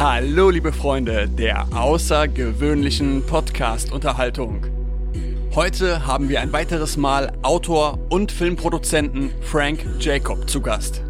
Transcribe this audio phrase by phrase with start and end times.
[0.00, 4.64] Hallo liebe Freunde der außergewöhnlichen Podcast-Unterhaltung.
[5.54, 11.02] Heute haben wir ein weiteres Mal Autor und Filmproduzenten Frank Jacob zu Gast.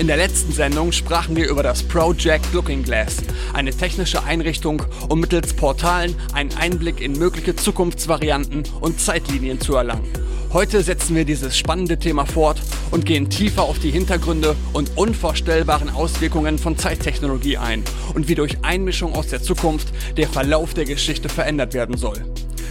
[0.00, 3.18] In der letzten Sendung sprachen wir über das Project Looking Glass,
[3.52, 10.12] eine technische Einrichtung, um mittels Portalen einen Einblick in mögliche Zukunftsvarianten und Zeitlinien zu erlangen.
[10.52, 12.58] Heute setzen wir dieses spannende Thema fort
[12.90, 18.58] und gehen tiefer auf die Hintergründe und unvorstellbaren Auswirkungen von Zeittechnologie ein und wie durch
[18.62, 22.24] Einmischung aus der Zukunft der Verlauf der Geschichte verändert werden soll.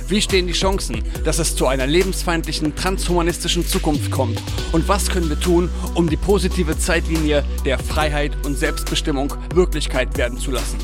[0.09, 4.41] Wie stehen die Chancen, dass es zu einer lebensfeindlichen transhumanistischen Zukunft kommt?
[4.71, 10.37] Und was können wir tun, um die positive Zeitlinie der Freiheit und Selbstbestimmung Wirklichkeit werden
[10.37, 10.77] zu lassen?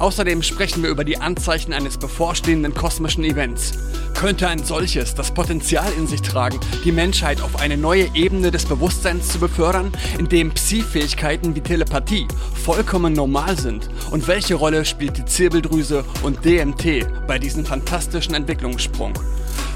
[0.00, 3.72] Außerdem sprechen wir über die Anzeichen eines bevorstehenden kosmischen Events.
[4.20, 8.66] Könnte ein solches das Potenzial in sich tragen, die Menschheit auf eine neue Ebene des
[8.66, 12.28] Bewusstseins zu befördern, in dem Psi-Fähigkeiten wie Telepathie
[12.62, 13.88] vollkommen normal sind?
[14.10, 19.14] Und welche Rolle spielt die Zirbeldrüse und DMT bei diesem fantastischen Entwicklungssprung?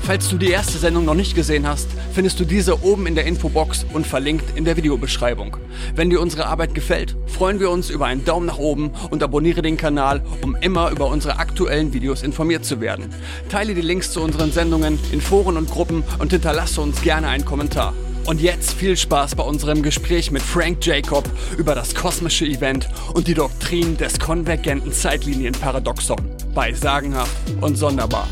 [0.02, 3.24] Falls du die erste Sendung noch nicht gesehen hast, findest du diese oben in der
[3.24, 5.56] Infobox und verlinkt in der Videobeschreibung.
[5.94, 9.62] Wenn dir unsere Arbeit gefällt, freuen wir uns über einen Daumen nach oben und abonniere
[9.62, 13.14] den Kanal, um immer über unsere aktuellen Videos informiert zu werden.
[13.48, 17.46] Teile die Links zu unseren Sendungen in Foren und Gruppen und hinterlasse uns gerne einen
[17.46, 17.94] Kommentar.
[18.26, 23.26] Und jetzt viel Spaß bei unserem Gespräch mit Frank Jacob über das kosmische Event und
[23.26, 26.18] die Doktrin des konvergenten Zeitlinienparadoxon
[26.54, 28.26] bei Sagenhaft und Sonderbar.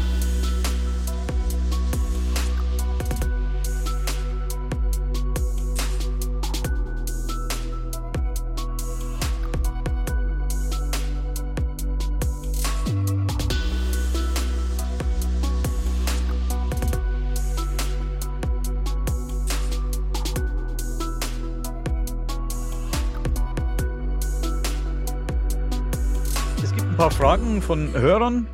[27.32, 28.46] Fragen von Hörern,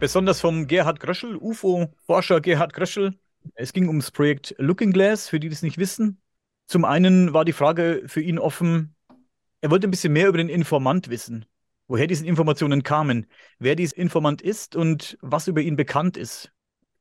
[0.00, 3.14] besonders vom Gerhard Gröschel, UFO-Forscher Gerhard Gröschel.
[3.54, 6.20] Es ging ums Projekt Looking Glass, für die, die es nicht wissen.
[6.66, 8.96] Zum einen war die Frage für ihn offen,
[9.60, 11.44] er wollte ein bisschen mehr über den Informant wissen,
[11.86, 13.28] woher diese Informationen kamen,
[13.60, 16.50] wer dieser Informant ist und was über ihn bekannt ist.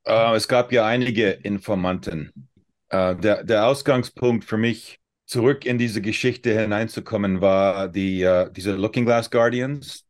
[0.08, 2.50] Uh, es gab ja einige Informanten.
[2.94, 8.74] Uh, der, der Ausgangspunkt für mich, zurück in diese Geschichte hineinzukommen, war die, uh, diese
[8.74, 10.05] Looking Glass Guardians,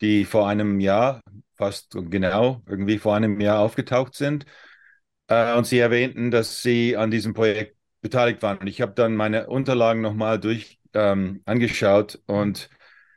[0.00, 1.20] die vor einem Jahr,
[1.56, 4.46] fast genau, irgendwie vor einem Jahr aufgetaucht sind.
[5.28, 8.58] Äh, und sie erwähnten, dass sie an diesem Projekt beteiligt waren.
[8.58, 12.70] Und ich habe dann meine Unterlagen nochmal durch ähm, angeschaut und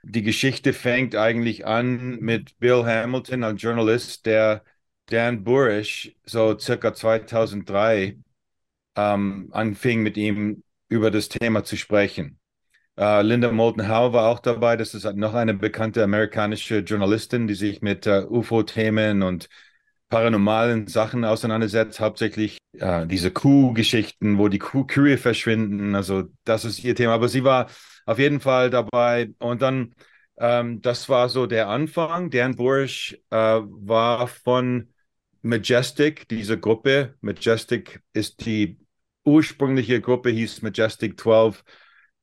[0.04, 4.64] die Geschichte fängt eigentlich an mit Bill Hamilton, ein Journalist, der
[5.08, 8.18] Dan Burish so circa 2003
[8.96, 12.40] ähm, anfing, mit ihm über das Thema zu sprechen.
[12.96, 14.78] Uh, Linda Moulton Howe war auch dabei.
[14.78, 19.50] Das ist noch eine bekannte amerikanische Journalistin, die sich mit uh, UFO-Themen und
[20.10, 22.00] paranormalen Sachen auseinandersetzt.
[22.00, 25.96] Hauptsächlich uh, diese Kuh-Geschichten, wo die Kuh-Kühe verschwinden.
[25.96, 27.16] Also das ist ihr Thema.
[27.16, 27.68] Aber sie war
[28.06, 29.32] auf jeden Fall dabei.
[29.40, 29.96] Und dann,
[30.38, 32.30] ähm, das war so der Anfang.
[32.30, 34.94] Dan Bursch war von
[35.42, 37.16] Majestic, diese Gruppe.
[37.22, 38.78] Majestic ist die
[39.26, 41.64] ursprüngliche Gruppe, hieß Majestic 12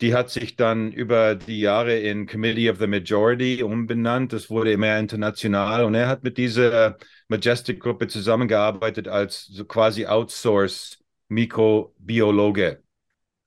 [0.01, 4.33] die hat sich dann über die Jahre in Committee of the Majority umbenannt.
[4.33, 6.97] Das wurde immer international und er hat mit dieser
[7.29, 12.83] Majestic-Gruppe zusammengearbeitet als so quasi Outsource-Mikrobiologe.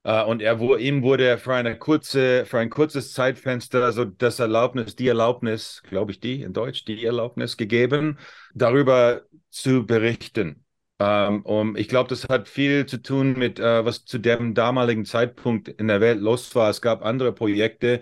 [0.06, 4.98] Uh, und er, ihm wurde für eine kurze, für ein kurzes Zeitfenster so das Erlaubnis,
[4.98, 8.20] die Erlaubnis, glaube ich, die in Deutsch, die Erlaubnis gegeben,
[8.54, 10.63] darüber zu berichten.
[11.00, 15.06] Ähm, um, ich glaube, das hat viel zu tun mit, äh, was zu dem damaligen
[15.06, 16.70] Zeitpunkt in der Welt los war.
[16.70, 18.02] Es gab andere Projekte,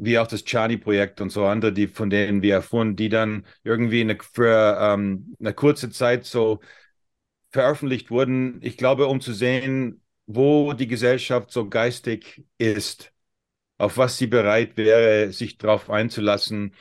[0.00, 4.02] wie auch das Chani-Projekt und so andere, die, von denen wir erfuhren, die dann irgendwie
[4.02, 6.60] eine, für ähm, eine kurze Zeit so
[7.52, 8.58] veröffentlicht wurden.
[8.62, 13.12] Ich glaube, um zu sehen, wo die Gesellschaft so geistig ist,
[13.78, 16.74] auf was sie bereit wäre, sich darauf einzulassen.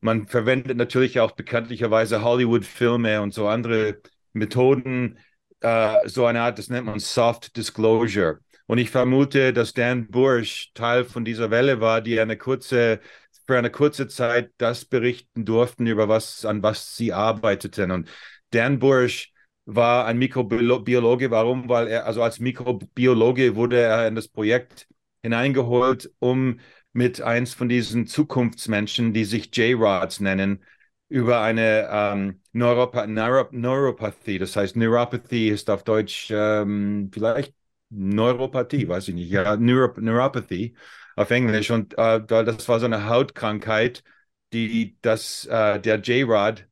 [0.00, 4.00] Man verwendet natürlich auch bekanntlicherweise Hollywood-Filme und so andere
[4.38, 5.18] Methoden,
[5.60, 8.40] äh, so eine Art, das nennt man Soft Disclosure.
[8.66, 13.00] Und ich vermute, dass Dan Bursch Teil von dieser Welle war, die eine kurze,
[13.46, 17.90] für eine kurze Zeit das berichten durften, über was, an was sie arbeiteten.
[17.90, 18.08] Und
[18.50, 19.32] Dan Bursch
[19.64, 21.30] war ein Mikrobiologe.
[21.30, 21.68] Warum?
[21.68, 24.86] Weil er, also als Mikrobiologe wurde er in das Projekt
[25.22, 26.60] hineingeholt, um
[26.92, 30.64] mit eins von diesen Zukunftsmenschen, die sich J-Rods nennen,
[31.08, 37.54] über eine ähm, Neuropa Neuro Neuropathie, das heißt Neuropathie ist auf Deutsch ähm, vielleicht
[37.90, 40.76] Neuropathie, weiß ich nicht, ja, Neuro Neuropathie,
[41.16, 41.70] auf Englisch.
[41.70, 44.04] Und äh, das war so eine Hautkrankheit,
[44.52, 46.66] die das, äh, der J-Rod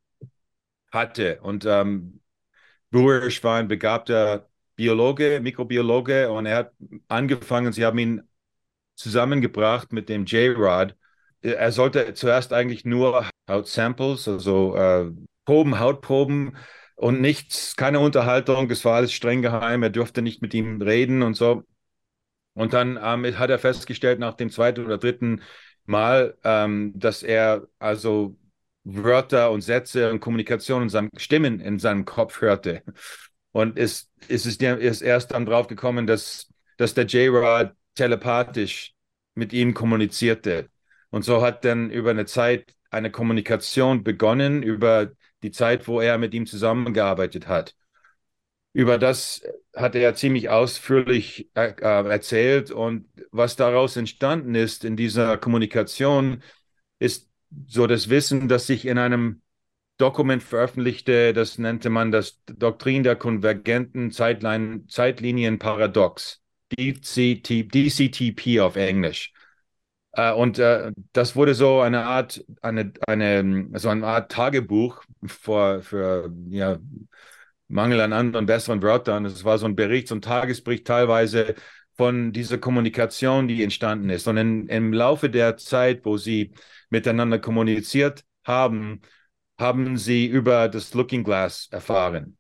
[0.93, 1.41] hatte.
[1.43, 2.21] Und ähm,
[2.91, 6.73] Brurisch war ein begabter Biologe, Mikrobiologe und er hat
[7.09, 8.23] angefangen, sie haben ihn
[8.97, 10.97] zusammengebracht mit dem J-Rod.
[11.43, 15.11] Er sollte zuerst eigentlich nur Hautsamples, also äh,
[15.45, 16.57] Proben, Hautproben
[16.97, 18.71] und nichts, keine Unterhaltung.
[18.71, 19.83] Es war alles streng geheim.
[19.83, 21.63] Er durfte nicht mit ihm reden und so.
[22.55, 25.43] Und dann ähm, hat er festgestellt, nach dem zweiten oder dritten
[25.85, 28.37] Mal, ähm, dass er also
[28.85, 32.83] Wörter und Sätze und Kommunikation und seine Stimmen in seinem Kopf hörte.
[33.53, 38.95] Und ist, ist es ist erst dann drauf gekommen, dass, dass der J-Rod telepathisch
[39.35, 40.69] mit ihm kommunizierte.
[41.11, 45.13] Und so hat dann über eine Zeit eine Kommunikation begonnen, über
[45.43, 47.75] die Zeit, wo er mit ihm zusammengearbeitet hat.
[48.73, 49.43] Über das
[49.75, 56.43] hat er ziemlich ausführlich äh, äh erzählt und was daraus entstanden ist in dieser Kommunikation,
[56.99, 57.31] ist
[57.67, 59.43] so das Wissen, das sich in einem
[59.99, 66.43] Dokument veröffentlichte, das nannte man das Doktrin der konvergenten Zeitlinien, Zeitlinienparadox,
[66.73, 69.33] DCT, DCTP auf Englisch.
[70.17, 75.83] Äh, und äh, das wurde so eine Art, eine, eine, so eine Art Tagebuch vor,
[75.83, 76.79] für ja,
[77.69, 79.27] Mangel an anderen besseren Wörtern.
[79.27, 81.55] Es war so ein Bericht, so ein Tagesbericht teilweise
[81.97, 84.27] von dieser Kommunikation, die entstanden ist.
[84.27, 86.53] Und in, im Laufe der Zeit, wo sie
[86.91, 89.03] miteinander kommuniziert haben,
[89.59, 92.39] haben sie über das Looking Glass erfahren.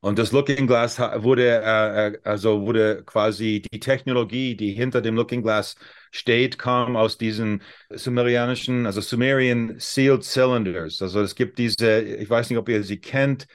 [0.00, 5.16] Und das Looking Glass wurde, äh, äh, also wurde quasi die Technologie, die hinter dem
[5.16, 5.74] Looking Glass
[6.12, 11.02] steht, kam aus diesen sumerianischen, also Sumerian Sealed Cylinders.
[11.02, 13.46] Also es gibt diese, ich weiß nicht, ob ihr sie kennt,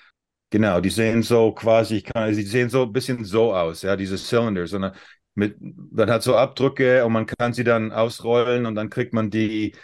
[0.49, 3.95] Genau, die sehen so quasi, ich kann, sie sehen so ein bisschen so aus, ja,
[3.95, 4.73] diese Cylinders.
[4.73, 4.91] Und
[5.33, 9.31] mit, man hat so Abdrücke und man kann sie dann ausrollen und dann kriegt man
[9.31, 9.75] die,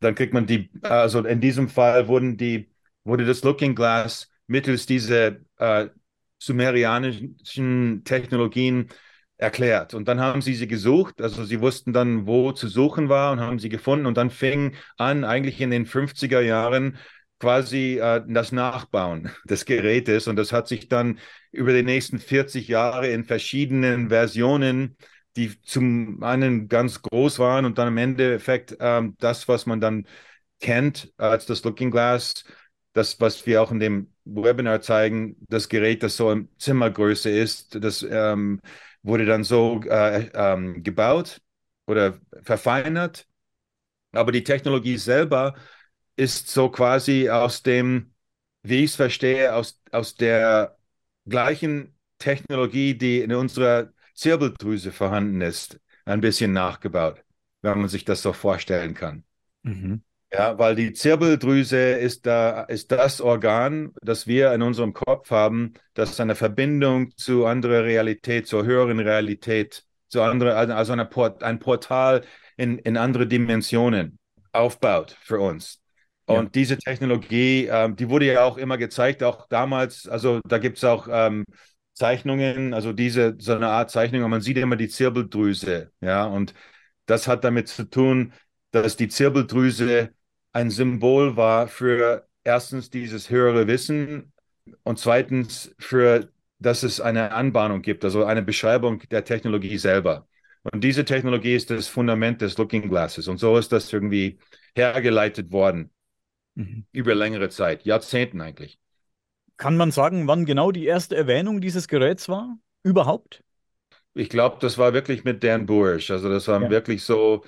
[0.00, 2.70] dann kriegt man die, also in diesem Fall wurden die,
[3.04, 5.88] wurde das Looking Glass mittels dieser äh,
[6.38, 8.88] sumerianischen Technologien
[9.36, 9.94] erklärt.
[9.94, 13.40] Und dann haben sie sie gesucht, also sie wussten dann, wo zu suchen war und
[13.40, 14.06] haben sie gefunden.
[14.06, 16.98] Und dann fing an, eigentlich in den 50er Jahren,
[17.40, 21.18] quasi äh, das Nachbauen des Gerätes und das hat sich dann
[21.52, 24.96] über die nächsten 40 Jahre in verschiedenen Versionen,
[25.36, 30.06] die zum einen ganz groß waren und dann im Endeffekt ähm, das, was man dann
[30.60, 32.44] kennt als das Looking Glass,
[32.94, 37.76] das, was wir auch in dem Webinar zeigen, das Gerät, das so in Zimmergröße ist,
[37.84, 38.60] das ähm,
[39.02, 41.42] wurde dann so äh, ähm, gebaut
[41.86, 43.28] oder verfeinert.
[44.12, 45.54] Aber die Technologie selber
[46.16, 48.14] ist so quasi aus dem,
[48.62, 50.78] wie ich es verstehe, aus, aus der
[51.26, 57.24] gleichen Technologie, die in unserer Zirbeldrüse vorhanden ist, ein bisschen nachgebaut,
[57.62, 59.24] wenn man sich das so vorstellen kann.
[59.64, 60.02] Mhm.
[60.36, 65.74] Ja, weil die Zirbeldrüse ist da, ist das Organ, das wir in unserem Kopf haben,
[65.94, 71.60] das eine Verbindung zu anderer Realität, zur höheren Realität, zu andere, also eine Port, ein
[71.60, 72.22] Portal
[72.56, 74.18] in, in andere Dimensionen
[74.50, 75.80] aufbaut für uns.
[76.26, 76.50] Und ja.
[76.52, 80.84] diese Technologie, ähm, die wurde ja auch immer gezeigt, auch damals, also da gibt es
[80.84, 81.44] auch ähm,
[81.92, 86.54] Zeichnungen, also diese, so eine Art Zeichnung, und man sieht immer die Zirbeldrüse, ja, und
[87.06, 88.32] das hat damit zu tun,
[88.72, 90.10] dass die Zirbeldrüse
[90.54, 94.32] ein Symbol war für erstens dieses höhere Wissen
[94.84, 100.26] und zweitens für, dass es eine Anbahnung gibt, also eine Beschreibung der Technologie selber.
[100.62, 103.28] Und diese Technologie ist das Fundament des Looking Glasses.
[103.28, 104.38] Und so ist das irgendwie
[104.74, 105.90] hergeleitet worden.
[106.54, 106.86] Mhm.
[106.92, 108.78] Über längere Zeit, Jahrzehnten eigentlich.
[109.56, 112.56] Kann man sagen, wann genau die erste Erwähnung dieses Geräts war?
[112.82, 113.42] Überhaupt?
[114.14, 116.10] Ich glaube, das war wirklich mit Dan Bursch.
[116.12, 116.70] Also das war ja.
[116.70, 117.44] wirklich so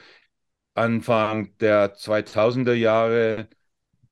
[0.76, 3.48] Anfang der 2000er Jahre.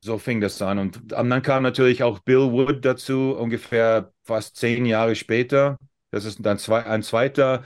[0.01, 0.79] So fing das an.
[0.79, 5.77] Und dann kam natürlich auch Bill Wood dazu, ungefähr fast zehn Jahre später.
[6.11, 7.63] Das ist dann zwei, ein zweiter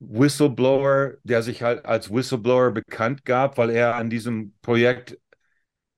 [0.00, 5.18] Whistleblower, der sich halt als Whistleblower bekannt gab, weil er an diesem Projekt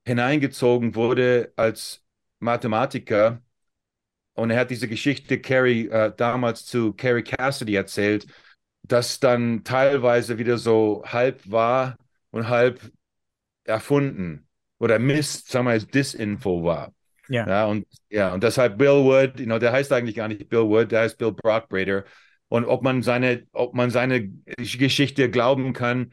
[0.07, 2.05] hineingezogen wurde als
[2.41, 3.43] Mathematiker.
[4.35, 8.27] Und er hat diese Geschichte Carrie äh, damals zu Carrie Cassidy erzählt,
[8.83, 11.97] das dann teilweise wieder so halb wahr
[12.31, 12.81] und halb
[13.65, 16.93] erfunden oder Mist, sagen wir mal, Disinfo war.
[17.29, 17.47] Ja.
[17.47, 17.67] ja.
[17.67, 20.91] und ja, und deshalb Bill Wood, you know, der heißt eigentlich gar nicht Bill Wood,
[20.91, 22.05] der heißt Bill Brockbrader.
[22.49, 26.11] Und ob man seine, ob man seine Geschichte glauben kann.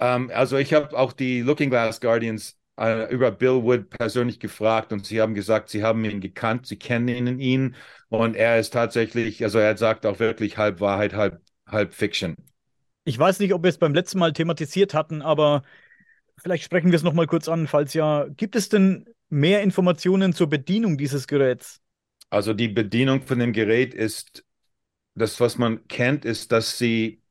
[0.00, 4.92] Ähm, also ich habe auch die Looking Glass Guardians äh, über Bill Wood persönlich gefragt
[4.92, 7.76] und sie haben gesagt, sie haben ihn gekannt, sie kennen ihn
[8.08, 12.34] und er ist tatsächlich, also er sagt auch wirklich halb Wahrheit, halb, halb Fiction.
[13.04, 15.62] Ich weiß nicht, ob wir es beim letzten Mal thematisiert hatten, aber
[16.38, 18.26] vielleicht sprechen wir es nochmal kurz an, falls ja.
[18.36, 21.80] Gibt es denn mehr Informationen zur Bedienung dieses Geräts?
[22.30, 24.44] Also die Bedienung von dem Gerät ist,
[25.14, 27.22] das, was man kennt, ist, dass sie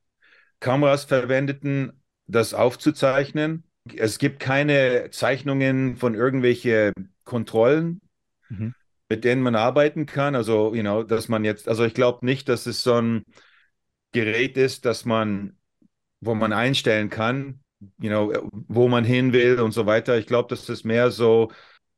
[0.59, 3.63] Kameras verwendeten, das aufzuzeichnen.
[3.95, 8.01] Es gibt keine Zeichnungen von irgendwelchen Kontrollen,
[8.49, 8.75] mhm.
[9.09, 10.35] mit denen man arbeiten kann.
[10.35, 13.25] Also, you know, dass man jetzt, also ich glaube nicht, dass es so ein
[14.11, 15.57] Gerät ist, dass man,
[16.21, 17.61] wo man einstellen kann,
[17.99, 18.33] you know,
[18.67, 20.17] wo man hin will und so weiter.
[20.17, 21.51] Ich glaube, das ist mehr so,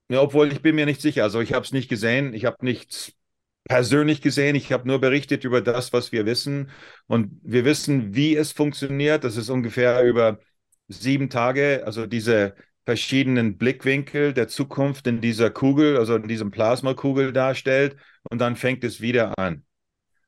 [0.10, 1.24] ja, obwohl ich bin mir nicht sicher.
[1.24, 3.14] Also ich habe es nicht gesehen, ich habe nichts
[3.66, 4.56] persönlich gesehen.
[4.56, 6.72] Ich habe nur berichtet über das, was wir wissen.
[7.08, 9.24] Und wir wissen, wie es funktioniert.
[9.24, 10.40] Das ist ungefähr über
[10.88, 17.32] sieben Tage, also diese verschiedenen Blickwinkel der Zukunft in dieser Kugel, also in diesem Plasmakugel
[17.34, 17.96] darstellt.
[18.30, 19.64] Und dann fängt es wieder an.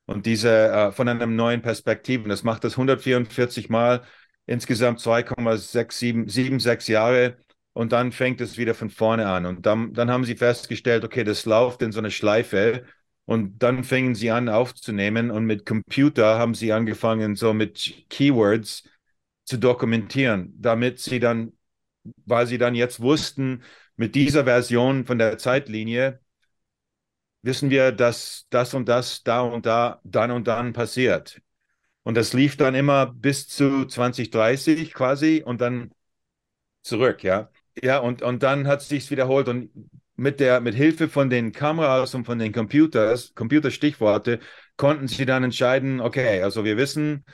[0.06, 2.30] Und diese äh, von einem neuen Perspektiven.
[2.30, 4.04] Das macht das 144 Mal,
[4.46, 7.38] insgesamt 2,676 Jahre.
[7.74, 9.46] Und dann fängt es wieder von vorne an.
[9.46, 12.86] Und dann, dann haben sie festgestellt, okay, das läuft in so eine Schleife.
[13.26, 18.84] Und dann fingen sie an aufzunehmen und mit Computer haben sie angefangen, so mit Keywords
[19.46, 21.54] zu dokumentieren, damit sie dann,
[22.26, 23.64] weil sie dann jetzt wussten,
[23.96, 26.20] mit dieser Version von der Zeitlinie
[27.46, 31.42] wissen wir, dass das und das da und da, dann und dann passiert.
[32.04, 35.92] Und das lief dann immer bis zu 2030 quasi und dann
[36.84, 37.50] zurück, ja.
[37.82, 39.70] Ja, und, und dann hat es sich wiederholt und
[40.16, 44.40] mit der mit Hilfe von den Kameras und von den Computers, Computerstichworte,
[44.78, 47.26] konnten sie dann entscheiden, okay, also wir wissen,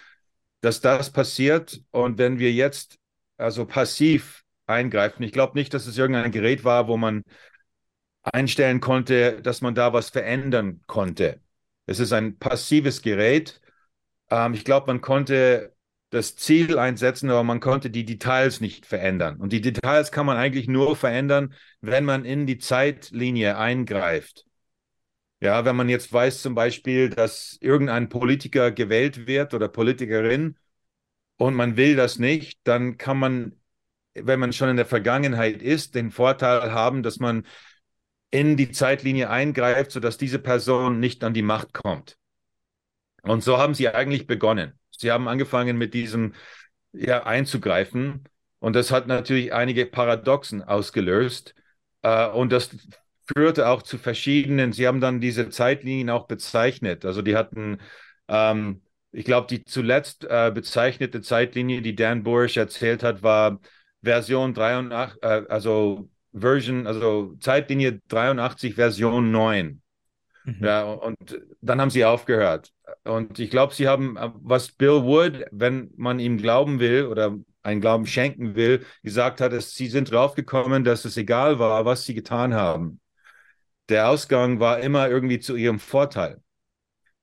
[0.62, 2.98] dass das passiert und wenn wir jetzt
[3.38, 7.24] also passiv eingreifen, ich glaube nicht, dass es irgendein Gerät war, wo man
[8.24, 11.42] einstellen konnte, dass man da was verändern konnte.
[11.86, 13.62] Es ist ein passives Gerät.
[14.30, 15.76] Ähm, ich glaube, man konnte
[16.12, 19.38] das Ziel einsetzen, aber man konnte die Details nicht verändern.
[19.40, 24.46] Und die Details kann man eigentlich nur verändern, wenn man in die Zeitlinie eingreift.
[25.40, 30.56] Ja, wenn man jetzt weiß zum Beispiel, dass irgendein Politiker gewählt wird oder Politikerin
[31.38, 33.56] und man will das nicht, dann kann man,
[34.14, 37.46] wenn man schon in der Vergangenheit ist, den Vorteil haben, dass man
[38.32, 42.18] in die Zeitlinie eingreift, sodass diese Person nicht an die Macht kommt.
[43.24, 44.80] Und so haben sie eigentlich begonnen.
[44.98, 46.34] Sie haben angefangen mit diesem
[46.94, 48.24] ja, einzugreifen
[48.60, 51.56] und das hat natürlich einige Paradoxen ausgelöst
[52.04, 52.70] äh, und das
[53.34, 57.06] führte auch zu verschiedenen, sie haben dann diese Zeitlinien auch bezeichnet.
[57.06, 57.80] Also die hatten,
[58.28, 63.60] ähm, ich glaube, die zuletzt äh, bezeichnete Zeitlinie, die Dan Bursch erzählt hat, war
[64.04, 69.82] Version 83, äh, also Version, also Zeitlinie 83, Version 9.
[70.44, 70.58] Mhm.
[70.60, 72.72] Ja, und dann haben sie aufgehört.
[73.04, 77.82] Und ich glaube, sie haben, was Bill Wood, wenn man ihm glauben will oder einen
[77.82, 82.14] Glauben schenken will, gesagt hat, dass sie sind draufgekommen, dass es egal war, was sie
[82.14, 83.00] getan haben.
[83.90, 86.42] Der Ausgang war immer irgendwie zu ihrem Vorteil.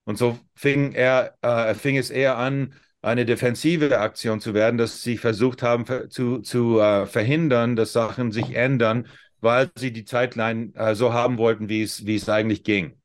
[0.05, 5.03] Und so fing er, äh, fing es eher an, eine defensive Aktion zu werden, dass
[5.03, 9.07] sie versucht haben zu, zu äh, verhindern, dass Sachen sich ändern,
[9.41, 13.01] weil sie die Zeitline äh, so haben wollten, wie es, wie es eigentlich ging.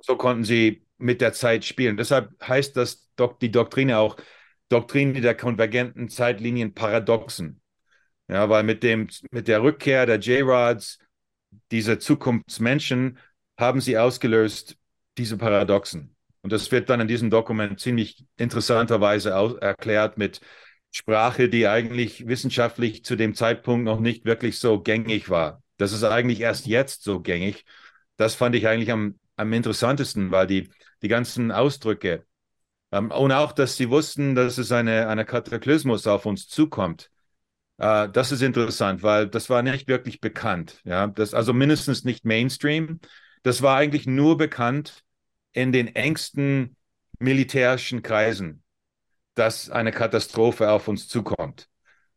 [0.00, 1.96] So konnten sie mit der Zeit spielen.
[1.96, 3.10] Deshalb heißt das
[3.40, 4.16] die Doktrine auch
[4.68, 7.60] Doktrine der konvergenten Zeitlinien Paradoxen.
[8.28, 10.98] Ja, weil mit, dem, mit der Rückkehr der J-Rods,
[11.70, 13.18] diese Zukunftsmenschen,
[13.58, 14.76] haben sie ausgelöst
[15.18, 16.13] diese Paradoxen.
[16.44, 20.42] Und das wird dann in diesem Dokument ziemlich interessanterweise erklärt mit
[20.92, 25.62] Sprache, die eigentlich wissenschaftlich zu dem Zeitpunkt noch nicht wirklich so gängig war.
[25.78, 27.64] Das ist eigentlich erst jetzt so gängig.
[28.18, 30.68] Das fand ich eigentlich am, am interessantesten, weil die
[31.00, 32.26] die ganzen Ausdrücke.
[32.92, 37.10] Ähm, und auch, dass sie wussten, dass es eine, eine Kataklysmus auf uns zukommt.
[37.78, 40.82] Äh, das ist interessant, weil das war nicht wirklich bekannt.
[40.84, 41.06] Ja?
[41.06, 43.00] Das, also mindestens nicht Mainstream.
[43.42, 45.04] Das war eigentlich nur bekannt
[45.54, 46.76] in den engsten
[47.18, 48.62] militärischen Kreisen,
[49.34, 51.68] dass eine Katastrophe auf uns zukommt.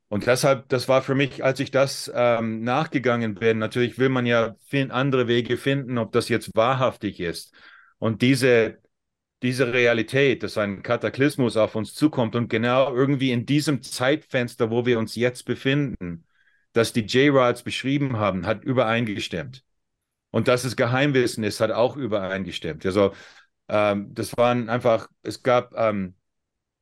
[0.09, 4.25] Und deshalb, das war für mich, als ich das ähm, nachgegangen bin, natürlich will man
[4.25, 4.55] ja
[4.89, 7.53] andere Wege finden, ob das jetzt wahrhaftig ist.
[7.99, 8.79] Und diese,
[9.43, 14.85] diese Realität, dass ein Kataklysmus auf uns zukommt und genau irgendwie in diesem Zeitfenster, wo
[14.85, 16.25] wir uns jetzt befinden,
[16.73, 19.63] dass die J-Rods beschrieben haben, hat übereingestimmt.
[20.31, 22.85] Und dass es Geheimwissen ist, hat auch übereingestimmt.
[22.85, 23.13] Also
[23.69, 26.15] ähm, das waren einfach, es gab ähm,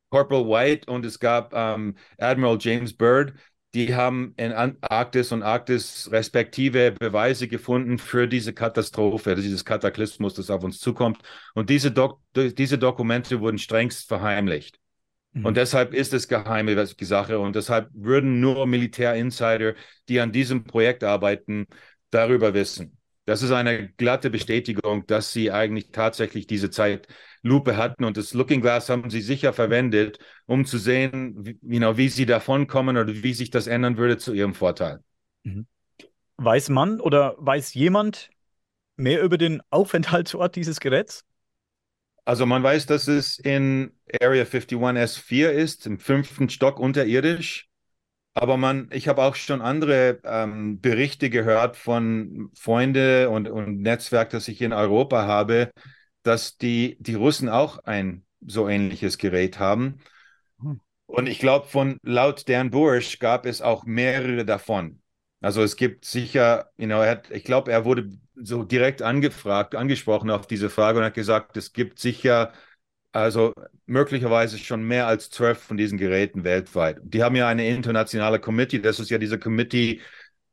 [0.09, 3.33] Corporal White und es gab ähm, Admiral James Byrd,
[3.75, 10.49] die haben in Arktis und Arktis respektive Beweise gefunden für diese Katastrophe, dieses Kataklysmus, das
[10.49, 11.19] auf uns zukommt.
[11.53, 14.79] Und diese, Dok diese Dokumente wurden strengst verheimlicht.
[15.33, 15.45] Mhm.
[15.45, 19.75] Und deshalb ist es geheime Sache und deshalb würden nur Militärinsider,
[20.07, 21.67] die an diesem Projekt arbeiten,
[22.11, 22.97] darüber wissen.
[23.25, 28.61] Das ist eine glatte Bestätigung, dass sie eigentlich tatsächlich diese Zeitlupe hatten und das Looking
[28.61, 33.33] Glass haben sie sicher verwendet, um zu sehen, wie, know, wie sie davonkommen oder wie
[33.33, 34.99] sich das ändern würde zu ihrem Vorteil.
[35.43, 35.65] Mhm.
[36.37, 38.29] Weiß man oder weiß jemand
[38.95, 41.25] mehr über den Aufenthaltsort dieses Geräts?
[42.25, 43.91] Also man weiß, dass es in
[44.21, 47.69] Area 51 S4 ist, im fünften Stock unterirdisch.
[48.37, 54.29] Aber man, ich habe auch schon andere ähm, Berichte gehört von Freunden und, und Netzwerk,
[54.29, 55.71] das ich in Europa habe,
[56.21, 59.99] dass die, die Russen auch ein so ähnliches Gerät haben.
[60.59, 60.81] Hm.
[61.05, 65.01] Und ich glaube, von laut Dan Bursch gab es auch mehrere davon.
[65.39, 70.29] Also es gibt sicher, you know, hat, ich glaube, er wurde so direkt angefragt, angesprochen
[70.29, 72.51] auf diese Frage und hat gesagt, es gibt sicher
[73.15, 73.53] also
[73.85, 76.97] möglicherweise schon mehr als zwölf von diesen Geräten weltweit.
[77.01, 80.01] Die haben ja eine internationale Committee, das ist ja diese Committee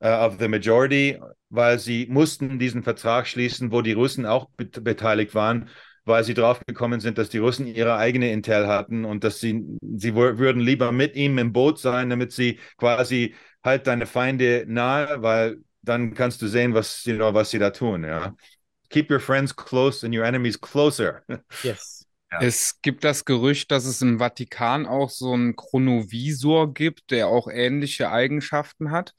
[0.02, 1.19] uh, of the Majority,
[1.50, 5.71] weil sie mussten diesen Vertrag schließen, wo die Russen auch bet beteiligt waren,
[6.04, 9.64] weil sie draufgekommen sind, dass die Russen ihre eigene Intel hatten und dass sie,
[9.97, 15.21] sie würden lieber mit ihm im Boot sein, damit sie quasi halt deine Feinde nahe,
[15.21, 18.37] weil dann kannst du sehen, was, you know, was sie da tun, ja.
[18.90, 21.25] Keep your friends close and your enemies closer.
[21.64, 22.01] Yes.
[22.33, 22.41] Ja.
[22.41, 27.47] Es gibt das Gerücht, dass es im Vatikan auch so einen Chronovisor gibt, der auch
[27.47, 29.12] ähnliche Eigenschaften hat.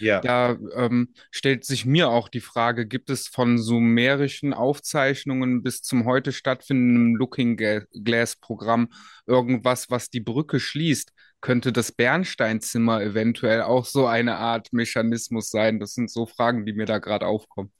[0.00, 0.20] Ja.
[0.20, 6.04] Da ähm, stellt sich mir auch die Frage, gibt es von sumerischen Aufzeichnungen bis zum
[6.06, 8.88] heute stattfindenden Looking Glass Programm
[9.26, 11.12] irgendwas, was die Brücke schließt?
[11.40, 15.78] Könnte das Bernsteinzimmer eventuell auch so eine Art Mechanismus sein?
[15.78, 17.72] Das sind so Fragen, die mir da gerade aufkommen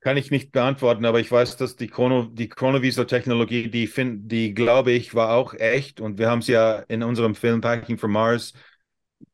[0.00, 4.54] kann ich nicht beantworten, aber ich weiß, dass die, Chrono, die Chronovisor-Technologie, die, find, die
[4.54, 6.00] glaube ich, war auch echt.
[6.00, 8.52] Und wir haben es ja in unserem Film Packing for Mars,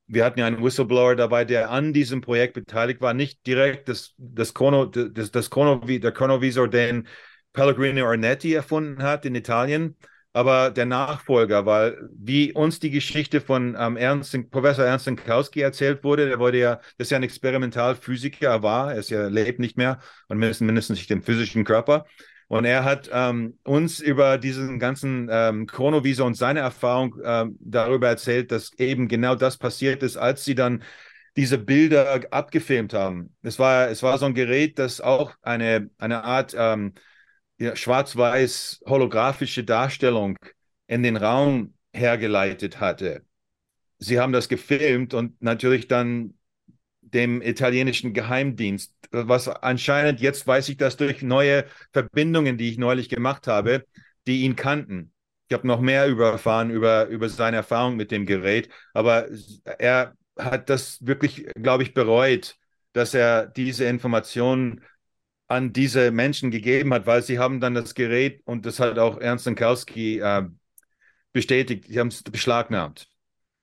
[0.06, 3.14] wir hatten ja einen Whistleblower dabei, der an diesem Projekt beteiligt war.
[3.14, 7.08] Nicht direkt das, das Chrono, das, das Chrono, der Chronovisor, den
[7.52, 9.96] Pellegrino Ornetti erfunden hat in Italien,
[10.34, 16.02] aber der Nachfolger, weil wie uns die Geschichte von ähm, Ernst, Professor Ernst Sinkowski erzählt
[16.02, 19.60] wurde, der wurde ja, das ist ja ein Experimentalphysiker, er war, er ist ja, lebt
[19.60, 22.04] nicht mehr und mindestens, mindestens nicht im physischen Körper.
[22.48, 28.08] Und er hat ähm, uns über diesen ganzen ähm, Chronovisor und seine Erfahrung ähm, darüber
[28.08, 30.82] erzählt, dass eben genau das passiert ist, als sie dann
[31.36, 33.34] diese Bilder abgefilmt haben.
[33.42, 36.94] Es war, es war so ein Gerät, das auch eine, eine Art ähm,
[37.58, 40.38] ja, schwarz-weiß holographische Darstellung
[40.86, 43.24] in den Raum hergeleitet hatte.
[43.98, 46.34] Sie haben das gefilmt und natürlich dann
[47.00, 53.08] dem italienischen Geheimdienst, was anscheinend, jetzt weiß ich das durch neue Verbindungen, die ich neulich
[53.08, 53.86] gemacht habe,
[54.26, 55.12] die ihn kannten.
[55.48, 59.28] Ich habe noch mehr überfahren über, über seine Erfahrung mit dem Gerät, aber
[59.78, 62.56] er hat das wirklich, glaube ich, bereut,
[62.92, 64.82] dass er diese Informationen
[65.54, 69.18] an diese Menschen gegeben hat, weil sie haben dann das Gerät und das hat auch
[69.18, 70.44] Ernst Kowski äh,
[71.32, 73.08] bestätigt, sie haben es beschlagnahmt.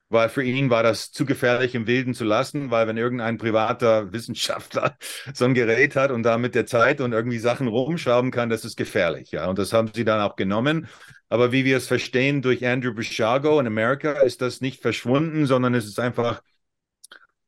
[0.10, 4.12] Weil für ihn war das zu gefährlich im Wilden zu lassen, weil wenn irgendein privater
[4.14, 4.98] Wissenschaftler
[5.34, 8.66] so ein Gerät hat und da mit der Zeit und irgendwie Sachen rumschrauben kann, das
[8.66, 9.32] ist gefährlich.
[9.32, 10.88] Ja, und das haben sie dann auch genommen.
[11.30, 15.74] Aber wie wir es verstehen durch Andrew Bishago in Amerika, ist das nicht verschwunden, sondern
[15.76, 16.42] es ist einfach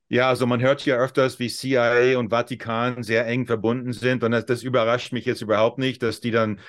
[0.10, 4.32] ja, also man hört hier öfters, wie CIA und Vatikan sehr eng verbunden sind und
[4.32, 6.60] das, das überrascht mich jetzt überhaupt nicht, dass die dann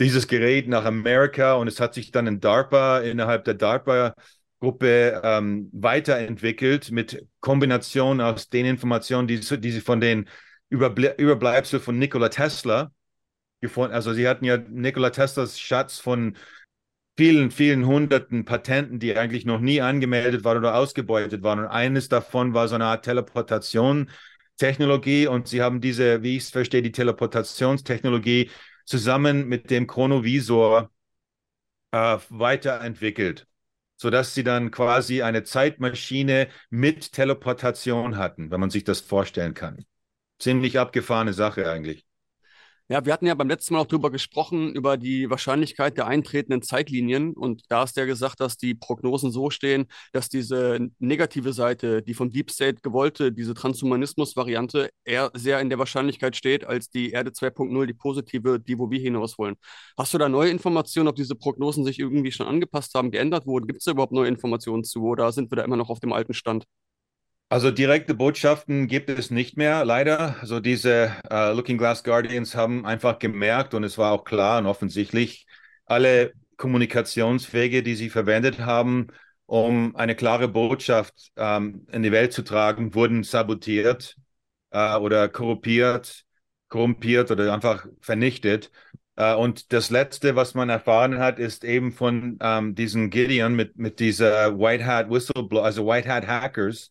[0.00, 5.70] dieses Gerät nach Amerika und es hat sich dann in DARPA, innerhalb der DARPA-Gruppe ähm,
[5.72, 10.28] weiterentwickelt mit Kombination aus den Informationen, die, die sie von den
[10.68, 12.90] Überble Überbleibseln von Nikola Tesla
[13.60, 16.36] gefunden, also sie hatten ja Nikola Teslas Schatz von
[17.16, 21.60] vielen, vielen hunderten Patenten, die eigentlich noch nie angemeldet waren oder ausgebeutet waren.
[21.60, 24.10] Und eines davon war so eine Art Teleportation.
[24.56, 28.50] Technologie und sie haben diese, wie ich es verstehe, die Teleportationstechnologie
[28.86, 30.90] zusammen mit dem Chronovisor
[31.90, 33.46] äh, weiterentwickelt,
[33.96, 39.84] sodass sie dann quasi eine Zeitmaschine mit Teleportation hatten, wenn man sich das vorstellen kann.
[40.38, 42.05] Ziemlich abgefahrene Sache eigentlich.
[42.88, 46.62] Ja, wir hatten ja beim letzten Mal auch darüber gesprochen, über die Wahrscheinlichkeit der eintretenden
[46.62, 47.32] Zeitlinien.
[47.32, 52.00] Und da hast du ja gesagt, dass die Prognosen so stehen, dass diese negative Seite,
[52.02, 57.10] die von Deep State gewollte, diese Transhumanismus-Variante, eher sehr in der Wahrscheinlichkeit steht, als die
[57.10, 59.56] Erde 2.0, die positive, die wo wir hinaus wollen.
[59.98, 63.66] Hast du da neue Informationen, ob diese Prognosen sich irgendwie schon angepasst haben, geändert wurden?
[63.66, 66.12] Gibt es da überhaupt neue Informationen zu oder sind wir da immer noch auf dem
[66.12, 66.66] alten Stand?
[67.48, 70.36] Also direkte Botschaften gibt es nicht mehr, leider.
[70.40, 74.66] Also diese uh, Looking Glass Guardians haben einfach gemerkt und es war auch klar und
[74.66, 75.46] offensichtlich,
[75.84, 79.08] alle Kommunikationswege, die sie verwendet haben,
[79.46, 84.16] um eine klare Botschaft ähm, in die Welt zu tragen, wurden sabotiert
[84.70, 86.24] äh, oder korrumpiert,
[86.68, 88.72] korrumpiert oder einfach vernichtet.
[89.14, 93.76] Äh, und das Letzte, was man erfahren hat, ist eben von ähm, diesen Gideon mit,
[93.78, 96.88] mit dieser White Hat Whistleblower, also White Hat Hackers,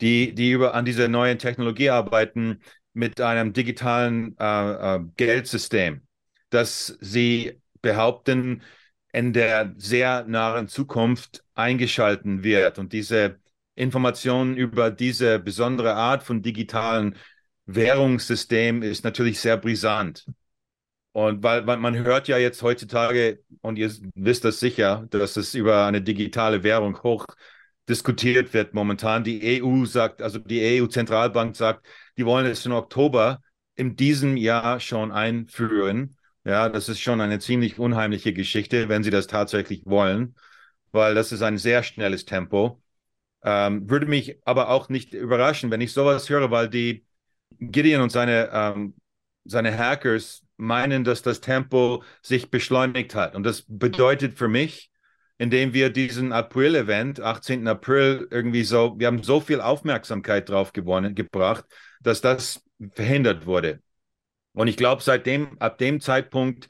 [0.00, 2.60] die, die über, an dieser neuen Technologie arbeiten
[2.92, 6.02] mit einem digitalen äh, äh, Geldsystem,
[6.50, 8.62] dass sie behaupten,
[9.12, 12.78] in der sehr nahen Zukunft eingeschalten wird.
[12.78, 13.38] Und diese
[13.76, 17.16] Informationen über diese besondere Art von digitalen
[17.66, 20.26] Währungssystem ist natürlich sehr brisant.
[21.12, 25.54] Und weil, weil, man hört ja jetzt heutzutage, und ihr wisst das sicher, dass es
[25.54, 27.26] über eine digitale Währung hoch
[27.88, 29.24] diskutiert wird momentan.
[29.24, 33.40] Die EU sagt, also die EU-Zentralbank sagt, die wollen es in Oktober
[33.74, 36.16] in diesem Jahr schon einführen.
[36.44, 40.34] Ja, das ist schon eine ziemlich unheimliche Geschichte, wenn sie das tatsächlich wollen,
[40.92, 42.82] weil das ist ein sehr schnelles Tempo.
[43.42, 47.04] Ähm, würde mich aber auch nicht überraschen, wenn ich sowas höre, weil die
[47.60, 48.94] Gideon und seine, ähm,
[49.44, 53.34] seine Hackers meinen, dass das Tempo sich beschleunigt hat.
[53.34, 54.90] Und das bedeutet für mich,
[55.38, 57.66] indem wir diesen April-Event, 18.
[57.66, 61.64] April, irgendwie so, wir haben so viel Aufmerksamkeit drauf gewonnen, gebracht,
[62.00, 63.80] dass das verhindert wurde.
[64.52, 66.68] Und ich glaube, seitdem, ab dem Zeitpunkt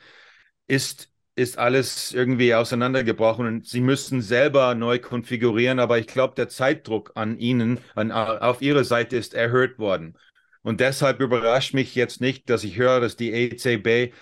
[0.66, 5.78] ist, ist alles irgendwie auseinandergebrochen und sie müssen selber neu konfigurieren.
[5.80, 10.16] Aber ich glaube, der Zeitdruck an ihnen, an, auf ihrer Seite ist erhöht worden.
[10.62, 14.14] Und deshalb überrascht mich jetzt nicht, dass ich höre, dass die EZB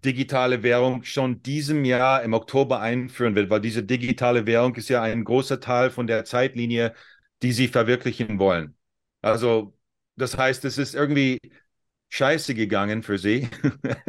[0.00, 5.02] digitale Währung schon diesem Jahr im Oktober einführen wird, weil diese digitale Währung ist ja
[5.02, 6.94] ein großer Teil von der Zeitlinie,
[7.42, 8.76] die sie verwirklichen wollen.
[9.22, 9.74] Also
[10.16, 11.38] das heißt, es ist irgendwie
[12.08, 13.48] scheiße gegangen für sie,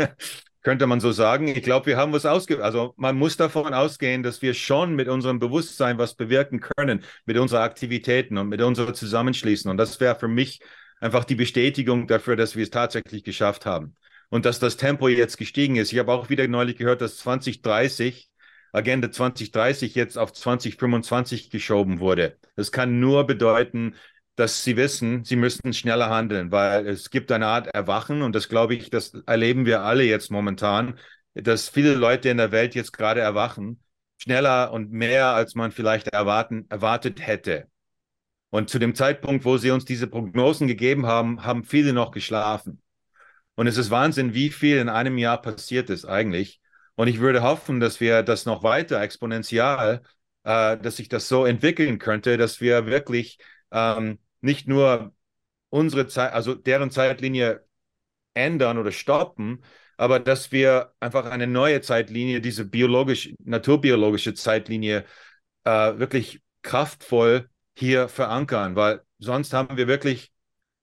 [0.64, 1.48] könnte man so sagen.
[1.48, 2.64] Ich glaube, wir haben was ausge...
[2.64, 7.38] Also man muss davon ausgehen, dass wir schon mit unserem Bewusstsein was bewirken können, mit
[7.38, 9.70] unseren Aktivitäten und mit unserem Zusammenschließen.
[9.70, 10.62] Und das wäre für mich
[11.00, 13.96] einfach die Bestätigung dafür, dass wir es tatsächlich geschafft haben
[14.30, 15.92] und dass das Tempo jetzt gestiegen ist.
[15.92, 18.30] Ich habe auch wieder neulich gehört, dass 2030,
[18.72, 22.38] Agenda 2030 jetzt auf 2025 geschoben wurde.
[22.56, 23.96] Das kann nur bedeuten,
[24.36, 28.48] dass sie wissen, sie müssten schneller handeln, weil es gibt eine Art Erwachen und das
[28.48, 30.98] glaube ich, das erleben wir alle jetzt momentan,
[31.34, 33.84] dass viele Leute in der Welt jetzt gerade erwachen,
[34.18, 37.68] schneller und mehr, als man vielleicht erwarten, erwartet hätte.
[38.50, 42.82] Und zu dem Zeitpunkt, wo sie uns diese Prognosen gegeben haben, haben viele noch geschlafen.
[43.60, 46.62] Und es ist Wahnsinn, wie viel in einem Jahr passiert ist eigentlich.
[46.96, 50.02] Und ich würde hoffen, dass wir das noch weiter exponentiell,
[50.44, 53.38] äh, dass sich das so entwickeln könnte, dass wir wirklich
[53.72, 55.14] ähm, nicht nur
[55.68, 57.66] unsere Zeit, also deren Zeitlinie
[58.34, 59.62] ändern oder stoppen,
[59.98, 65.06] aber dass wir einfach eine neue Zeitlinie, diese biologisch, naturbiologische Zeitlinie
[65.66, 70.32] äh, wirklich kraftvoll hier verankern, weil sonst haben wir wirklich,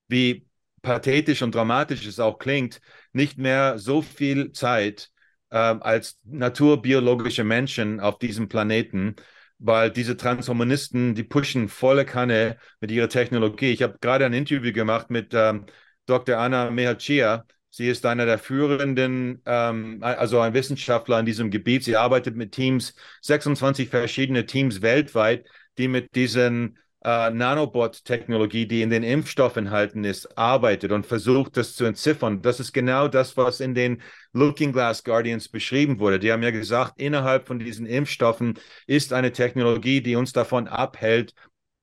[0.08, 0.45] wie
[0.86, 2.80] pathetisch und dramatisch es auch klingt,
[3.12, 5.10] nicht mehr so viel Zeit
[5.50, 9.16] äh, als naturbiologische Menschen auf diesem Planeten,
[9.58, 13.72] weil diese Transhumanisten, die pushen volle Kanne mit ihrer Technologie.
[13.72, 15.66] Ich habe gerade ein Interview gemacht mit ähm,
[16.06, 16.38] Dr.
[16.38, 17.44] Anna Mehachia.
[17.70, 21.82] Sie ist einer der führenden, ähm, also ein Wissenschaftler in diesem Gebiet.
[21.82, 25.46] Sie arbeitet mit Teams, 26 verschiedene Teams weltweit,
[25.78, 31.76] die mit diesen äh, Nanobot-Technologie, die in den Impfstoff enthalten ist, arbeitet und versucht, das
[31.76, 32.42] zu entziffern.
[32.42, 36.18] Das ist genau das, was in den Looking Glass Guardians beschrieben wurde.
[36.18, 41.32] Die haben ja gesagt, innerhalb von diesen Impfstoffen ist eine Technologie, die uns davon abhält,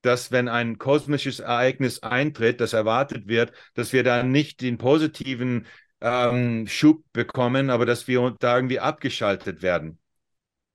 [0.02, 5.68] dass wenn ein kosmisches Ereignis eintritt, das erwartet wird, dass wir dann nicht den positiven
[6.02, 10.00] ähm, Schub bekommen, aber dass wir da irgendwie abgeschaltet werden.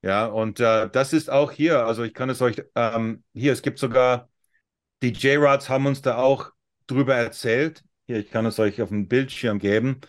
[0.00, 3.60] Ja, und äh, das ist auch hier, also ich kann es euch, ähm, hier, es
[3.60, 4.30] gibt sogar
[5.02, 6.50] die J-Rods haben uns da auch
[6.86, 7.84] drüber erzählt.
[8.06, 10.00] Hier, ich kann es euch auf dem Bildschirm geben.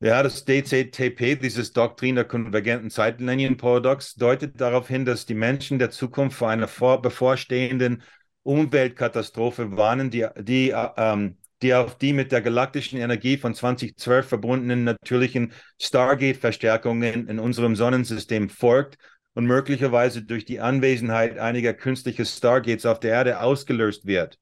[0.00, 5.90] Ja, das DCTP, dieses Doktrin der konvergenten Zeitlinien-Paradox, deutet darauf hin, dass die Menschen der
[5.90, 8.02] Zukunft vor einer vor bevorstehenden
[8.42, 14.84] Umweltkatastrophe warnen, die, die, ähm, die auf die mit der galaktischen Energie von 2012 verbundenen
[14.84, 18.98] natürlichen Stargate-Verstärkungen in unserem Sonnensystem folgt
[19.36, 24.38] und möglicherweise durch die Anwesenheit einiger künstlicher Stargates auf der Erde ausgelöst wird.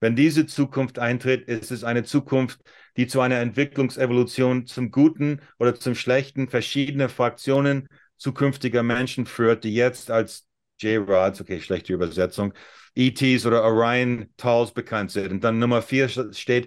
[0.00, 2.60] Wenn diese Zukunft eintritt, ist es eine Zukunft,
[2.96, 9.74] die zu einer Entwicklungsevolution zum Guten oder zum Schlechten verschiedener Fraktionen zukünftiger Menschen führt, die
[9.74, 10.48] jetzt als
[10.80, 12.52] J-Rods, okay, schlechte Übersetzung,
[12.96, 15.30] ETs oder Orion Tals bekannt sind.
[15.30, 16.66] Und dann Nummer vier steht,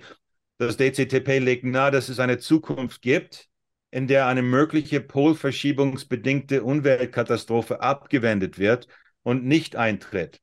[0.59, 3.49] das DCTP legt nahe, dass es eine Zukunft gibt,
[3.91, 8.87] in der eine mögliche polverschiebungsbedingte Umweltkatastrophe abgewendet wird
[9.23, 10.41] und nicht eintritt.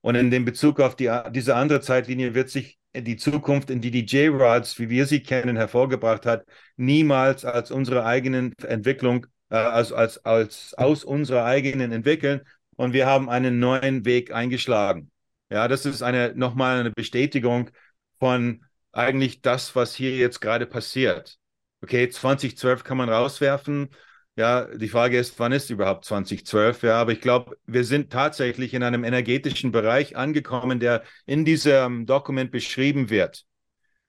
[0.00, 3.90] Und in dem Bezug auf die, diese andere Zeitlinie wird sich die Zukunft, in die
[3.90, 6.44] die J-Rods, wie wir sie kennen, hervorgebracht hat,
[6.76, 12.42] niemals als unsere eigenen Entwicklung, äh, als, als, als aus unserer eigenen entwickeln.
[12.76, 15.10] Und wir haben einen neuen Weg eingeschlagen.
[15.50, 17.70] Ja, das ist eine, nochmal eine Bestätigung
[18.18, 21.38] von eigentlich das, was hier jetzt gerade passiert.
[21.82, 23.88] Okay, 2012 kann man rauswerfen.
[24.36, 26.82] Ja, die Frage ist, wann ist überhaupt 2012?
[26.82, 32.06] Ja, aber ich glaube, wir sind tatsächlich in einem energetischen Bereich angekommen, der in diesem
[32.06, 33.44] Dokument beschrieben wird.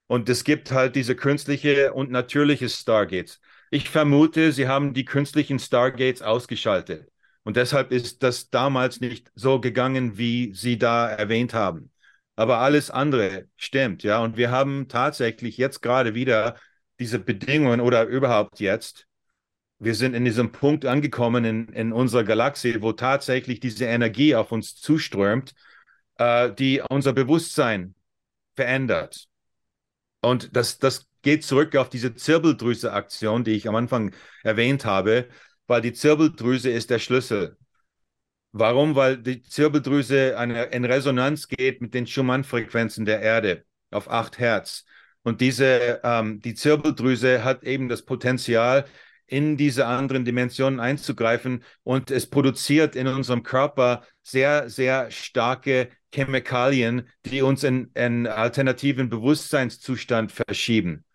[0.08, 3.42] Und es gibt halt diese künstliche und natürliche Stargates.
[3.72, 7.10] Ich vermute, sie haben die künstlichen Stargates ausgeschaltet.
[7.44, 11.92] Und deshalb ist das damals nicht so gegangen, wie Sie da erwähnt haben.
[12.36, 14.20] Aber alles andere stimmt, ja.
[14.24, 16.56] Und wir haben tatsächlich jetzt gerade wieder
[17.00, 19.10] diese Bedingungen oder überhaupt jetzt
[19.80, 24.52] wir sind in diesem Punkt angekommen in, in unserer Galaxie, wo tatsächlich diese Energie auf
[24.52, 25.56] uns zuströmt,
[26.18, 27.96] äh, die unser Bewusstsein
[28.56, 29.28] verändert.
[30.22, 35.30] Und das, das geht zurück auf diese Zirbeldrüse-Aktion, die ich am Anfang erwähnt habe,
[35.68, 37.58] weil die Zirbeldrüse ist der Schlüssel.
[38.52, 38.96] Warum?
[38.96, 44.86] Weil die Zirbeldrüse eine, in Resonanz geht mit den Schumann-Frequenzen der Erde auf 8 Hertz.
[45.24, 48.86] Und diese, ähm, die Zirbeldrüse hat eben das Potenzial,
[49.30, 57.08] in diese anderen Dimensionen einzugreifen und es produziert in unserem Körper sehr, sehr starke Chemikalien,
[57.26, 61.06] die uns in einen alternativen Bewusstseinszustand verschieben.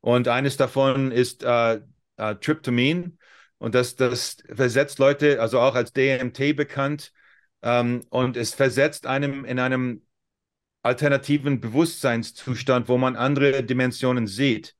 [0.00, 1.80] Und eines davon ist äh,
[2.16, 3.18] äh, Tryptamin
[3.58, 7.12] und das, das versetzt Leute, also auch als DMT bekannt,
[7.62, 10.05] ähm, und es versetzt einem in einem
[10.86, 14.74] alternativen Bewusstseinszustand, wo man andere Dimensionen sieht.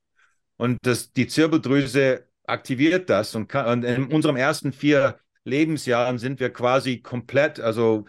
[0.57, 6.41] Und das, die Zirbeldrüse aktiviert das und, kann, und in unserem ersten vier Lebensjahren sind
[6.41, 8.05] wir quasi komplett, also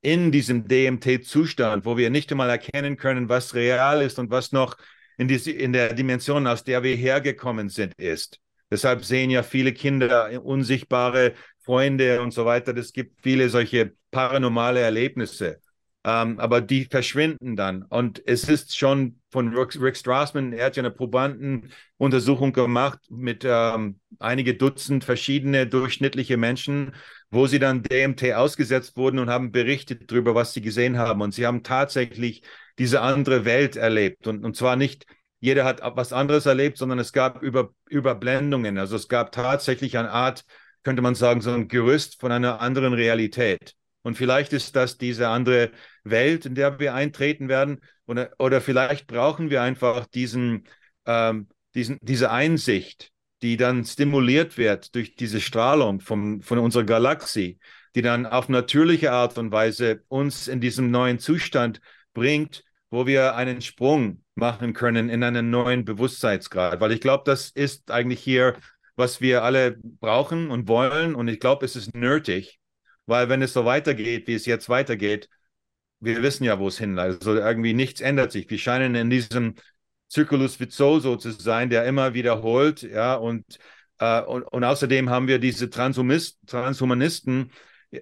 [0.00, 4.76] in diesem DMT-Zustand, wo wir nicht einmal erkennen können, was real ist und was noch
[5.18, 8.38] in, die, in der Dimension, aus der wir hergekommen sind, ist.
[8.70, 12.76] Deshalb sehen ja viele Kinder unsichtbare Freunde und so weiter.
[12.76, 15.60] Es gibt viele solche paranormale Erlebnisse.
[16.02, 17.82] Ähm, aber die verschwinden dann.
[17.82, 23.44] Und es ist schon von Rick, Rick Strassman, er hat ja eine Probandenuntersuchung gemacht mit
[23.46, 26.94] ähm, einige Dutzend verschiedene durchschnittliche Menschen,
[27.30, 31.20] wo sie dann DMT ausgesetzt wurden und haben berichtet darüber, was sie gesehen haben.
[31.20, 32.42] Und sie haben tatsächlich
[32.78, 34.26] diese andere Welt erlebt.
[34.26, 35.06] Und, und zwar nicht
[35.40, 38.78] jeder hat was anderes erlebt, sondern es gab Über, Überblendungen.
[38.78, 40.44] Also es gab tatsächlich eine Art,
[40.82, 43.74] könnte man sagen, so ein Gerüst von einer anderen Realität.
[44.02, 45.70] Und vielleicht ist das diese andere
[46.04, 47.80] Welt, in der wir eintreten werden.
[48.06, 50.64] Oder, oder vielleicht brauchen wir einfach diesen,
[51.06, 57.58] ähm, diesen, diese Einsicht, die dann stimuliert wird durch diese Strahlung vom, von unserer Galaxie,
[57.94, 61.80] die dann auf natürliche Art und Weise uns in diesem neuen Zustand
[62.12, 66.80] bringt, wo wir einen Sprung machen können in einen neuen Bewusstseinsgrad.
[66.80, 68.56] Weil ich glaube, das ist eigentlich hier,
[68.96, 71.14] was wir alle brauchen und wollen.
[71.14, 72.58] Und ich glaube, es ist nötig,
[73.06, 75.28] weil wenn es so weitergeht, wie es jetzt weitergeht,
[76.00, 77.26] wir wissen ja, wo es hinleitet.
[77.26, 78.48] Also irgendwie nichts ändert sich.
[78.50, 79.54] Wir scheinen in diesem
[80.10, 83.44] Circulus Vizzoso zu sein, der immer wiederholt, ja, und,
[83.98, 87.52] äh, und, und außerdem haben wir diese Transhumanisten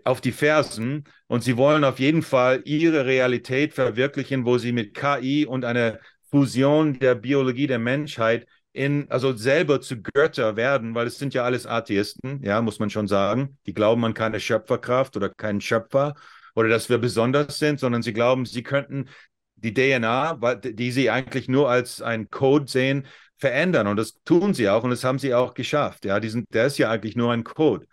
[0.04, 4.94] auf die Fersen und sie wollen auf jeden Fall ihre Realität verwirklichen, wo sie mit
[4.94, 5.98] KI und einer
[6.30, 11.44] Fusion der Biologie der Menschheit in, also selber zu Götter werden, weil es sind ja
[11.44, 13.58] alles Atheisten, ja, muss man schon sagen.
[13.66, 16.14] Die glauben an keine Schöpferkraft oder keinen Schöpfer
[16.58, 19.08] oder dass wir besonders sind, sondern sie glauben, sie könnten
[19.54, 23.86] die DNA, die sie eigentlich nur als ein Code sehen, verändern.
[23.86, 26.04] Und das tun sie auch und das haben sie auch geschafft.
[26.04, 27.86] Ja, die sind, der ist ja eigentlich nur ein Code.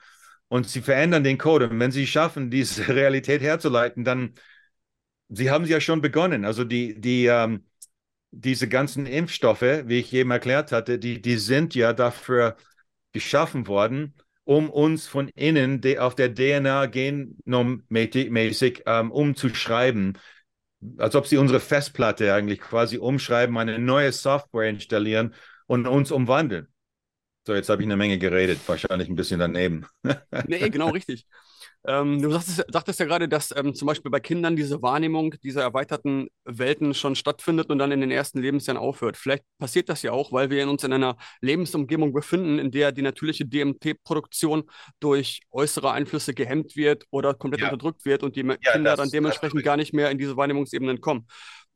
[0.47, 1.69] Und sie verändern den Code.
[1.69, 4.33] Und wenn sie schaffen, diese Realität herzuleiten, dann,
[5.29, 6.43] sie haben sie ja schon begonnen.
[6.43, 7.65] Also die, die, ähm,
[8.31, 12.57] diese ganzen Impfstoffe, wie ich eben erklärt hatte, die, die sind ja dafür
[13.13, 14.15] geschaffen worden,
[14.45, 20.17] um uns von innen auf der DNA genommäßig ähm, umzuschreiben,
[20.97, 25.33] als ob sie unsere Festplatte eigentlich quasi umschreiben, eine neue Software installieren
[25.67, 26.67] und uns umwandeln.
[27.45, 29.85] So, jetzt habe ich eine Menge geredet, wahrscheinlich ein bisschen daneben.
[30.47, 31.27] nee, genau richtig.
[31.87, 35.61] Ähm, du sagtest, sagtest, ja gerade, dass ähm, zum Beispiel bei Kindern diese Wahrnehmung dieser
[35.61, 39.17] erweiterten Welten schon stattfindet und dann in den ersten Lebensjahren aufhört.
[39.17, 43.01] Vielleicht passiert das ja auch, weil wir uns in einer Lebensumgebung befinden, in der die
[43.01, 44.63] natürliche DMT-Produktion
[44.99, 47.67] durch äußere Einflüsse gehemmt wird oder komplett ja.
[47.67, 51.27] unterdrückt wird und die ja, Kinder dann dementsprechend gar nicht mehr in diese Wahrnehmungsebenen kommen.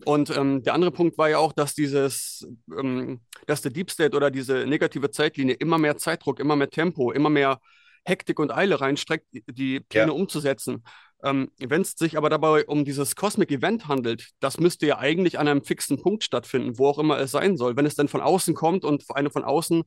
[0.05, 4.15] Und ähm, der andere Punkt war ja auch, dass dieses, ähm, dass der Deep State
[4.15, 7.59] oder diese negative Zeitlinie immer mehr Zeitdruck, immer mehr Tempo, immer mehr
[8.05, 10.13] Hektik und Eile reinstreckt, die Pläne ja.
[10.13, 10.83] umzusetzen.
[11.23, 15.37] Ähm, Wenn es sich aber dabei um dieses Cosmic Event handelt, das müsste ja eigentlich
[15.37, 17.75] an einem fixen Punkt stattfinden, wo auch immer es sein soll.
[17.75, 19.83] Wenn es dann von außen kommt und eine von außen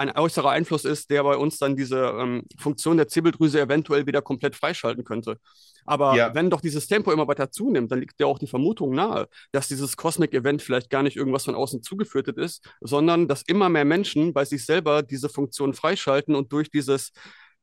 [0.00, 4.22] ein äußerer Einfluss ist, der bei uns dann diese ähm, Funktion der Zirbeldrüse eventuell wieder
[4.22, 5.36] komplett freischalten könnte.
[5.84, 6.34] Aber ja.
[6.34, 9.68] wenn doch dieses Tempo immer weiter zunimmt, dann liegt ja auch die Vermutung nahe, dass
[9.68, 13.84] dieses Cosmic Event vielleicht gar nicht irgendwas von außen zugeführt ist, sondern dass immer mehr
[13.84, 17.12] Menschen bei sich selber diese Funktion freischalten und durch dieses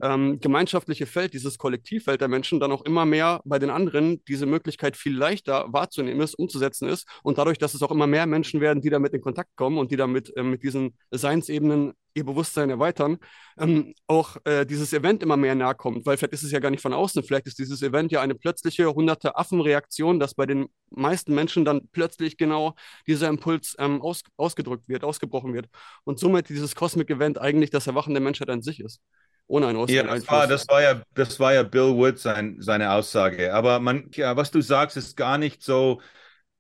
[0.02, 4.46] ähm, gemeinschaftliche Feld, dieses Kollektivfeld der Menschen dann auch immer mehr bei den anderen diese
[4.46, 7.08] Möglichkeit viel leichter wahrzunehmen ist, umzusetzen ist.
[7.24, 9.92] Und dadurch, dass es auch immer mehr Menschen werden, die damit in Kontakt kommen und
[9.92, 13.18] die damit äh, mit diesen Seinsebenen ihr Bewusstsein erweitern,
[13.60, 16.06] ähm, auch äh, dieses Event immer mehr nahe kommt.
[16.06, 18.36] Weil vielleicht ist es ja gar nicht von außen, vielleicht ist dieses Event ja eine
[18.36, 22.74] plötzliche hunderte Affenreaktion, dass bei den meisten Menschen dann plötzlich genau
[23.06, 25.68] dieser Impuls ähm, aus, ausgedrückt wird, ausgebrochen wird.
[26.04, 29.00] Und somit dieses Cosmic Event eigentlich das Erwachen der Menschheit an sich ist
[29.48, 32.58] ohne einen äußeren ja, das War, das war ja, das war ja Bill Wood sein,
[32.60, 33.54] seine Aussage.
[33.54, 36.02] Aber man, ja, was du sagst, ist gar nicht so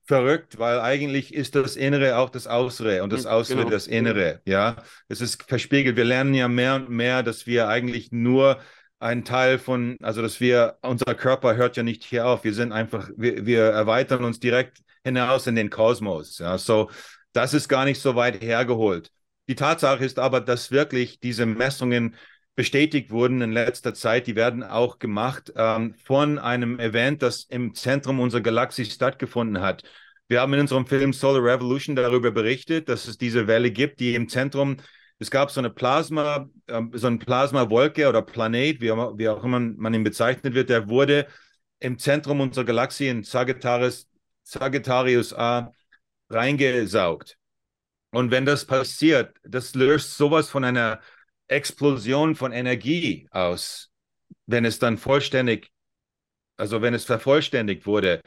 [0.05, 3.69] verrückt, weil eigentlich ist das Innere auch das Äußere und das hm, Äußere genau.
[3.69, 4.41] das Innere.
[4.45, 4.77] Ja,
[5.09, 5.97] es ist verspiegelt.
[5.97, 8.59] Wir lernen ja mehr und mehr, dass wir eigentlich nur
[8.99, 12.43] ein Teil von, also dass wir, unser Körper hört ja nicht hier auf.
[12.43, 16.39] Wir sind einfach, wir, wir erweitern uns direkt hinaus in den Kosmos.
[16.39, 16.89] Ja, so
[17.33, 19.11] das ist gar nicht so weit hergeholt.
[19.47, 22.15] Die Tatsache ist aber, dass wirklich diese Messungen
[22.57, 27.75] bestätigt wurden in letzter Zeit, die werden auch gemacht ähm, von einem Event, das im
[27.75, 29.83] Zentrum unserer Galaxie stattgefunden hat.
[30.27, 34.15] Wir haben in unserem Film Solar Revolution darüber berichtet, dass es diese Welle gibt, die
[34.15, 34.77] im Zentrum,
[35.19, 39.59] es gab so eine Plasma, äh, so eine Plasmawolke oder Planet, wie, wie auch immer
[39.59, 41.27] man ihn bezeichnet wird, der wurde
[41.79, 44.07] im Zentrum unserer Galaxie in Sagittarius,
[44.41, 45.71] Sagittarius A
[46.31, 47.37] reingesaugt.
[48.09, 51.01] Und wenn das passiert, das löst sowas von einer
[51.47, 53.89] Explosion von Energie aus,
[54.45, 55.71] wenn es dann vollständig,
[56.57, 58.21] also wenn es vervollständigt wurde,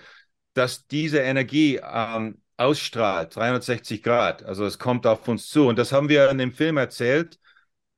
[0.55, 4.43] dass diese Energie ähm, ausstrahlt, 360 Grad.
[4.45, 5.67] Also es kommt auf uns zu.
[5.67, 7.39] Und das haben wir in dem Film erzählt.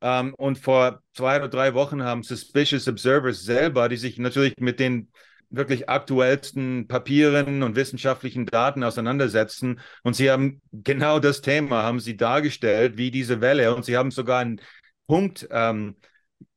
[0.00, 4.80] Ähm, und vor zwei oder drei Wochen haben Suspicious Observers selber, die sich natürlich mit
[4.80, 5.10] den
[5.50, 9.80] wirklich aktuellsten Papieren und wissenschaftlichen Daten auseinandersetzen.
[10.02, 13.74] Und sie haben genau das Thema, haben sie dargestellt, wie diese Welle.
[13.74, 14.60] Und sie haben sogar ein
[15.06, 15.96] Punkt ähm,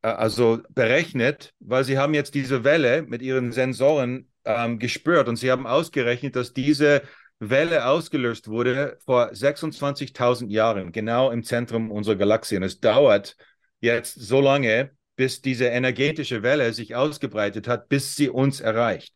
[0.02, 5.38] äh, also berechnet, weil sie haben jetzt diese Welle mit ihren Sensoren ähm, gespürt und
[5.38, 7.02] sie haben ausgerechnet, dass diese
[7.40, 12.58] Welle ausgelöst wurde vor 26.000 Jahren, genau im Zentrum unserer Galaxie.
[12.58, 13.36] Und es dauert
[13.82, 19.14] jetzt so lange, bis diese energetische Welle sich ausgebreitet hat, bis sie uns erreicht.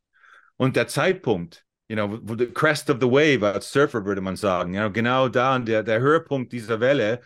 [0.58, 4.74] Und der Zeitpunkt, you know, the crest of the wave als Surfer würde man sagen,
[4.74, 7.22] you know, genau da, der, der Höhepunkt dieser Welle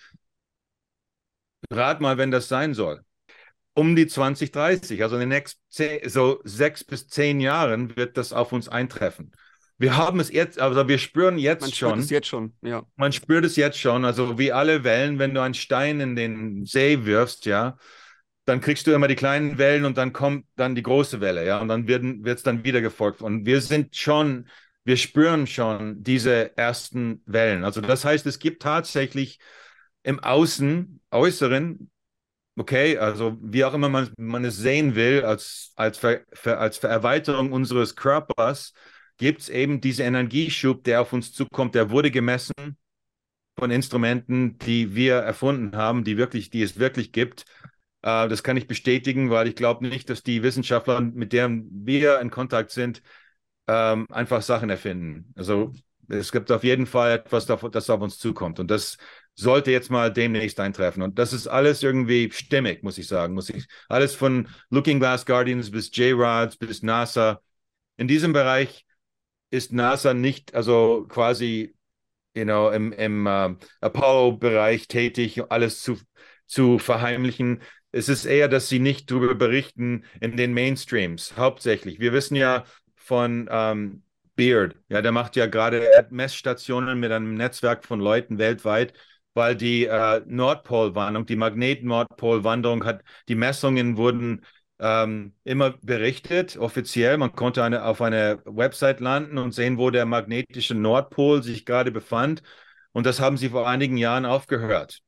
[1.71, 3.01] Rat mal, wenn das sein soll.
[3.75, 8.31] Um die 2030, also in den nächsten zehn, so sechs bis zehn Jahren wird das
[8.31, 9.31] auf uns eintreffen.
[9.79, 11.89] Wir haben es jetzt, also wir spüren jetzt man schon.
[11.89, 12.83] Man spürt es jetzt schon, ja.
[12.95, 14.05] Man spürt es jetzt schon.
[14.05, 17.77] Also wie alle Wellen, wenn du einen Stein in den See wirfst, ja,
[18.45, 21.59] dann kriegst du immer die kleinen Wellen und dann kommt dann die große Welle, ja,
[21.59, 23.21] und dann wird es dann wieder gefolgt.
[23.21, 24.47] Und wir sind schon,
[24.83, 27.63] wir spüren schon diese ersten Wellen.
[27.63, 29.39] Also das heißt, es gibt tatsächlich
[30.03, 31.89] im Außen, Äußeren,
[32.57, 36.25] okay, also wie auch immer man, man es sehen will, als, als, Ver,
[36.59, 38.73] als Vererweiterung unseres Körpers,
[39.17, 42.77] gibt es eben diesen Energieschub, der auf uns zukommt, der wurde gemessen
[43.57, 47.45] von Instrumenten, die wir erfunden haben, die wirklich, die es wirklich gibt.
[48.01, 52.19] Äh, das kann ich bestätigen, weil ich glaube nicht, dass die Wissenschaftler, mit denen wir
[52.19, 53.01] in Kontakt sind,
[53.67, 55.31] ähm, einfach Sachen erfinden.
[55.35, 55.71] Also
[56.09, 58.59] es gibt auf jeden Fall etwas, das auf uns zukommt.
[58.59, 58.97] Und das
[59.35, 61.01] sollte jetzt mal demnächst eintreffen.
[61.01, 63.33] Und das ist alles irgendwie stimmig, muss ich sagen.
[63.33, 67.41] Muss ich, alles von Looking Glass Guardians bis J-Rods bis NASA.
[67.97, 68.85] In diesem Bereich
[69.49, 71.75] ist NASA nicht, also quasi,
[72.35, 75.99] you know, im, im uh, Apollo-Bereich tätig, alles zu,
[76.47, 77.61] zu verheimlichen.
[77.91, 81.99] Es ist eher, dass sie nicht darüber berichten in den Mainstreams, hauptsächlich.
[81.99, 82.65] Wir wissen ja
[82.95, 84.03] von ähm,
[84.35, 88.93] Beard, ja, der macht ja gerade Messstationen mit einem Netzwerk von Leuten weltweit
[89.33, 94.45] weil die äh, Nordpolwanderung, die Magnet-Nordpolwanderung hat, die Messungen wurden
[94.79, 97.17] ähm, immer berichtet, offiziell.
[97.17, 101.91] Man konnte eine, auf eine Website landen und sehen, wo der magnetische Nordpol sich gerade
[101.91, 102.43] befand.
[102.91, 104.99] Und das haben sie vor einigen Jahren aufgehört.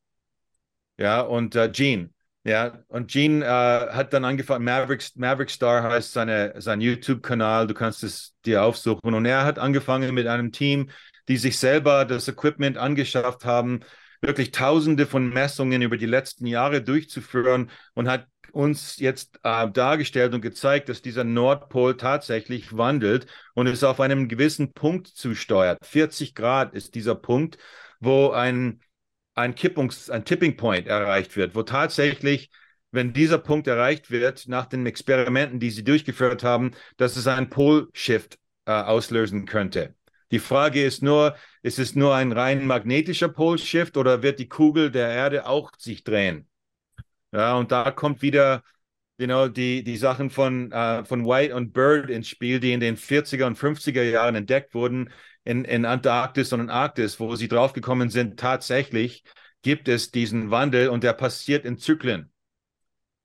[0.98, 2.10] Ja, und äh, Gene,
[2.44, 3.48] Ja, und Gene äh,
[3.94, 9.14] hat dann angefangen, Maverick, Maverick Star heißt seine, sein YouTube-Kanal, du kannst es dir aufsuchen.
[9.14, 10.90] Und er hat angefangen mit einem Team,
[11.28, 13.82] die sich selber das Equipment angeschafft haben,
[14.26, 20.34] wirklich tausende von Messungen über die letzten Jahre durchzuführen und hat uns jetzt äh, dargestellt
[20.34, 25.86] und gezeigt, dass dieser Nordpol tatsächlich wandelt und es auf einem gewissen Punkt zusteuert.
[25.86, 27.58] 40 Grad ist dieser Punkt,
[28.00, 28.80] wo ein
[29.36, 32.50] ein Kippungs-, ein Tipping Point erreicht wird, wo tatsächlich,
[32.92, 37.50] wenn dieser Punkt erreicht wird, nach den Experimenten, die sie durchgeführt haben, dass es einen
[37.50, 39.94] Pole-Shift äh, auslösen könnte.
[40.32, 44.92] Die Frage ist nur, ist es nur ein rein magnetischer Pole-Shift oder wird die Kugel
[44.92, 46.48] der Erde auch sich drehen?
[47.32, 48.64] Ja, und da kommt wieder
[49.18, 52.80] you know, die, die Sachen von, uh, von White und Bird ins Spiel, die in
[52.80, 55.12] den 40er und 50er Jahren entdeckt wurden,
[55.44, 59.24] in, in Antarktis und in Arktis, wo sie draufgekommen sind, tatsächlich
[59.62, 62.32] gibt es diesen Wandel und der passiert in Zyklen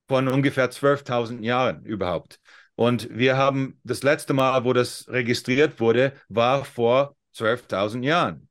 [0.07, 2.39] von ungefähr 12.000 Jahren überhaupt.
[2.75, 8.49] Und wir haben das letzte Mal, wo das registriert wurde, war vor 12.000 Jahren.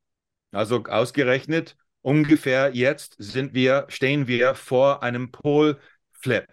[0.53, 6.47] Also ausgerechnet ungefähr jetzt sind wir, stehen wir vor einem Polflip.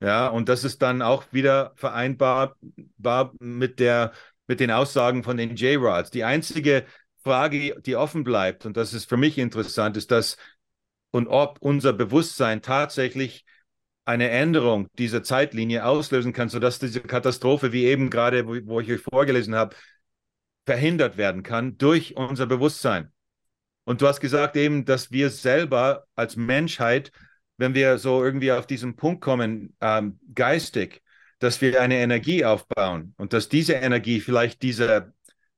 [0.00, 2.56] Ja, und das ist dann auch wieder vereinbar
[3.38, 4.12] mit der
[4.48, 6.10] mit den Aussagen von den J-Rods.
[6.10, 6.84] Die einzige
[7.22, 10.36] Frage, die offen bleibt, und das ist für mich interessant, ist, dass
[11.10, 13.44] und ob unser Bewusstsein tatsächlich
[14.04, 19.00] eine Änderung dieser Zeitlinie auslösen kann, sodass diese Katastrophe, wie eben gerade, wo, ich euch
[19.00, 19.76] vorgelesen habe,
[20.66, 23.12] verhindert werden kann durch unser Bewusstsein.
[23.84, 27.10] Und du hast gesagt eben, dass wir selber als Menschheit,
[27.56, 31.02] wenn wir so irgendwie auf diesen Punkt kommen, ähm, geistig,
[31.38, 35.12] dass wir eine Energie aufbauen und dass diese Energie vielleicht diese,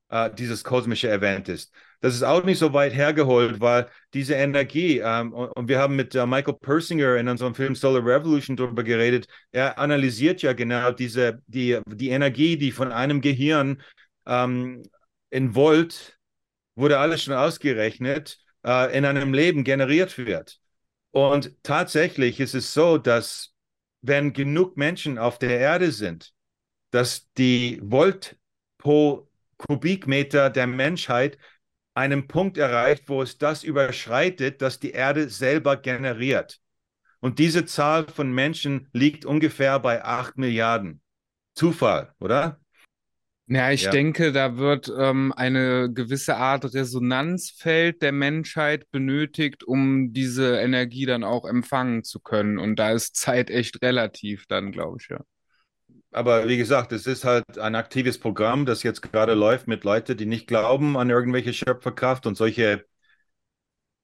[0.09, 1.75] äh, dieses kosmische Event ist.
[2.05, 6.15] Das ist auch nicht so weit hergeholt, weil diese Energie, ähm, und, wir haben mit
[6.15, 11.41] äh, Michael Persinger in unserem Film Solar Revolution darüber geredet, er analysiert ja genau diese,
[11.47, 13.81] die, die Energie, die von einem Gehirn
[14.27, 14.83] ähm,
[15.31, 16.19] in Volt,
[16.75, 20.61] wurde alles schon ausgerechnet, äh, in einem Leben generiert wird.
[21.11, 23.55] Und tatsächlich ist es so, dass
[24.03, 26.35] wenn genug Menschen auf der Erde sind,
[26.91, 28.37] dass die Volt
[28.77, 29.27] pro
[29.57, 31.39] Kubikmeter der Menschheit
[31.95, 36.59] einen Punkt erreicht, wo es das überschreitet, dass die Erde selber generiert.
[37.21, 41.01] Und diese Zahl von Menschen liegt ungefähr bei 8 Milliarden.
[41.55, 42.61] Zufall, oder?
[43.47, 43.91] Ja, ich ja.
[43.91, 51.25] denke, da wird ähm, eine gewisse Art Resonanzfeld der Menschheit benötigt, um diese Energie dann
[51.25, 52.59] auch empfangen zu können.
[52.59, 55.21] Und da ist Zeit echt relativ dann, glaube ich, ja.
[56.15, 60.17] Aber wie gesagt, es ist halt ein aktives Programm, das jetzt gerade läuft mit Leuten,
[60.17, 62.85] die nicht glauben an irgendwelche Schöpferkraft und solche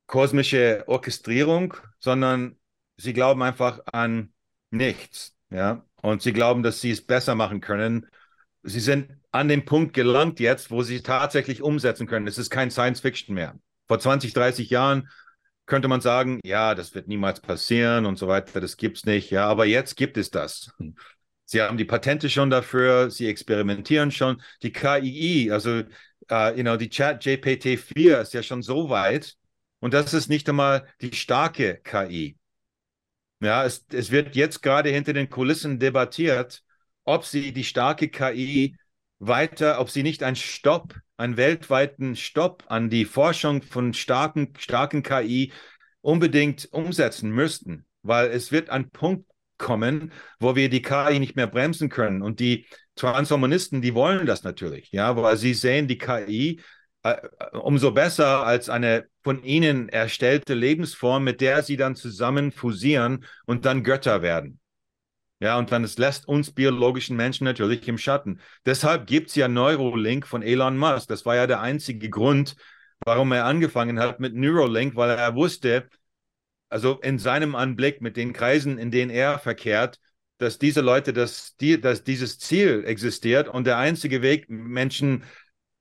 [0.06, 2.58] kosmische Orchestrierung, sondern
[2.96, 4.32] sie glauben einfach an
[4.70, 5.84] nichts, ja.
[6.02, 8.06] Und sie glauben, dass sie es besser machen können.
[8.62, 12.26] Sie sind an den Punkt gelangt jetzt, wo sie tatsächlich umsetzen können.
[12.26, 13.54] Es ist kein Science Fiction mehr.
[13.86, 15.08] Vor 20, 30 Jahren
[15.66, 19.30] könnte man sagen, ja, das wird niemals passieren und so weiter, das gibt es nicht.
[19.30, 20.72] Ja, aber jetzt gibt es das.
[21.50, 24.40] Sie haben die Patente schon dafür, sie experimentieren schon.
[24.62, 25.80] Die KI, also
[26.30, 29.36] uh, you know, die Chat GPT-4 ist ja schon so weit
[29.80, 32.36] und das ist nicht einmal die starke KI.
[33.40, 36.62] Ja, es, es wird jetzt gerade hinter den Kulissen debattiert,
[37.02, 38.76] ob sie die starke KI
[39.18, 45.02] weiter, ob sie nicht einen Stopp, einen weltweiten Stopp an die Forschung von starken, starken
[45.02, 45.52] KI
[46.00, 49.26] unbedingt umsetzen müssten, weil es wird ein Punkt
[49.60, 52.22] kommen, wo wir die KI nicht mehr bremsen können.
[52.22, 56.60] Und die Transhumanisten, die wollen das natürlich, ja, weil sie sehen die KI
[57.04, 57.16] äh,
[57.52, 63.64] umso besser als eine von ihnen erstellte Lebensform, mit der sie dann zusammen fusieren und
[63.64, 64.58] dann Götter werden.
[65.42, 68.40] Ja, und dann es lässt uns biologischen Menschen natürlich im Schatten.
[68.66, 71.08] Deshalb gibt es ja Neurolink von Elon Musk.
[71.08, 72.56] Das war ja der einzige Grund,
[73.06, 75.88] warum er angefangen hat mit Neurolink, weil er wusste,
[76.70, 80.00] also in seinem Anblick mit den Kreisen, in denen er verkehrt,
[80.38, 85.24] dass diese Leute, dass, die, dass dieses Ziel existiert und der einzige Weg, Menschen,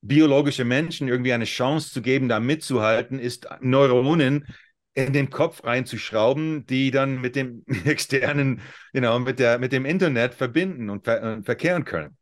[0.01, 4.45] biologische Menschen irgendwie eine Chance zu geben, da mitzuhalten, ist Neuronen
[4.93, 8.61] in den Kopf reinzuschrauben, die dann mit dem externen,
[8.91, 12.17] genau, mit der, mit dem Internet verbinden und ver äh, verkehren können.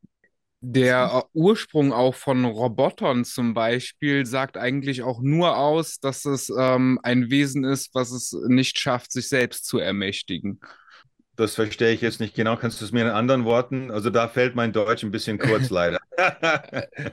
[0.60, 6.50] Der äh, Ursprung auch von Robotern zum Beispiel sagt eigentlich auch nur aus, dass es
[6.50, 10.60] ähm, ein Wesen ist, was es nicht schafft, sich selbst zu ermächtigen.
[11.38, 12.58] Das verstehe ich jetzt nicht genau.
[12.58, 13.92] Kannst du es mir in anderen Worten?
[13.92, 16.00] Also da fällt mein Deutsch ein bisschen kurz leider.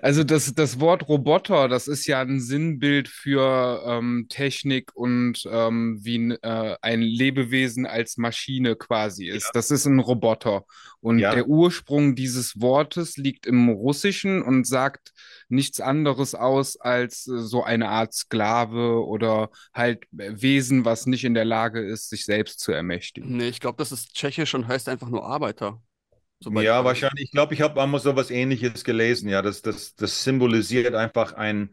[0.01, 5.99] also das, das Wort Roboter, das ist ja ein Sinnbild für ähm, Technik und ähm,
[6.03, 9.45] wie äh, ein Lebewesen als Maschine quasi ist.
[9.45, 9.51] Ja.
[9.53, 10.65] Das ist ein Roboter.
[11.01, 11.35] Und ja.
[11.35, 15.13] der Ursprung dieses Wortes liegt im Russischen und sagt
[15.49, 21.35] nichts anderes aus als äh, so eine Art Sklave oder halt Wesen, was nicht in
[21.35, 23.37] der Lage ist, sich selbst zu ermächtigen.
[23.37, 25.81] Nee, ich glaube, das ist tschechisch und heißt einfach nur Arbeiter.
[26.41, 27.25] Ja, wahrscheinlich.
[27.25, 29.29] Ich glaube, ich habe einmal so was ähnliches gelesen.
[29.29, 31.71] Ja, das, das, das symbolisiert einfach ein,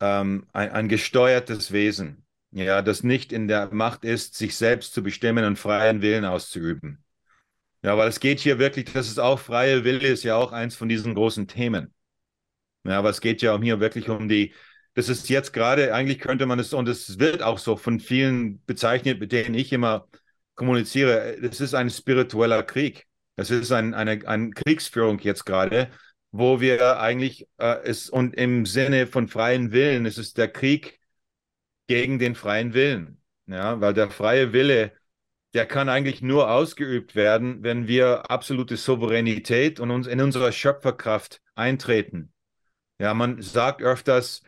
[0.00, 2.24] ähm, ein, ein gesteuertes Wesen.
[2.52, 7.04] Ja, das nicht in der Macht ist, sich selbst zu bestimmen und freien Willen auszuüben.
[7.82, 10.74] Ja, weil es geht hier wirklich, das ist auch freie Wille, ist ja auch eins
[10.74, 11.94] von diesen großen Themen.
[12.86, 14.54] Ja, aber es geht ja hier wirklich um die,
[14.94, 18.64] das ist jetzt gerade, eigentlich könnte man es, und es wird auch so von vielen
[18.64, 20.08] bezeichnet, mit denen ich immer
[20.54, 23.06] kommuniziere, das ist ein spiritueller Krieg.
[23.36, 25.90] Das ist ein, eine, eine Kriegsführung jetzt gerade,
[26.32, 30.98] wo wir eigentlich äh, es und im Sinne von freien Willen, es ist der Krieg
[31.86, 33.20] gegen den freien Willen.
[33.46, 34.92] Ja, weil der freie Wille,
[35.54, 41.40] der kann eigentlich nur ausgeübt werden, wenn wir absolute Souveränität und uns in unserer Schöpferkraft
[41.54, 42.32] eintreten.
[42.98, 44.42] Ja, man sagt öfters,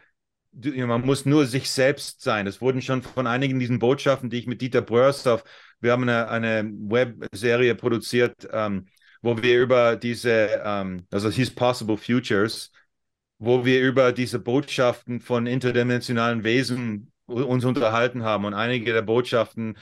[0.53, 2.47] man muss nur sich selbst sein.
[2.47, 5.45] Es wurden schon von einigen diesen Botschaften, die ich mit Dieter Brörsdorf,
[5.81, 8.87] wir haben eine, eine Webserie produziert, ähm,
[9.23, 12.73] wo wir über diese, ähm, also es hieß Possible Futures,
[13.39, 18.45] wo wir über diese Botschaften von interdimensionalen Wesen uns unterhalten haben.
[18.47, 19.77] Und einige der Botschaften,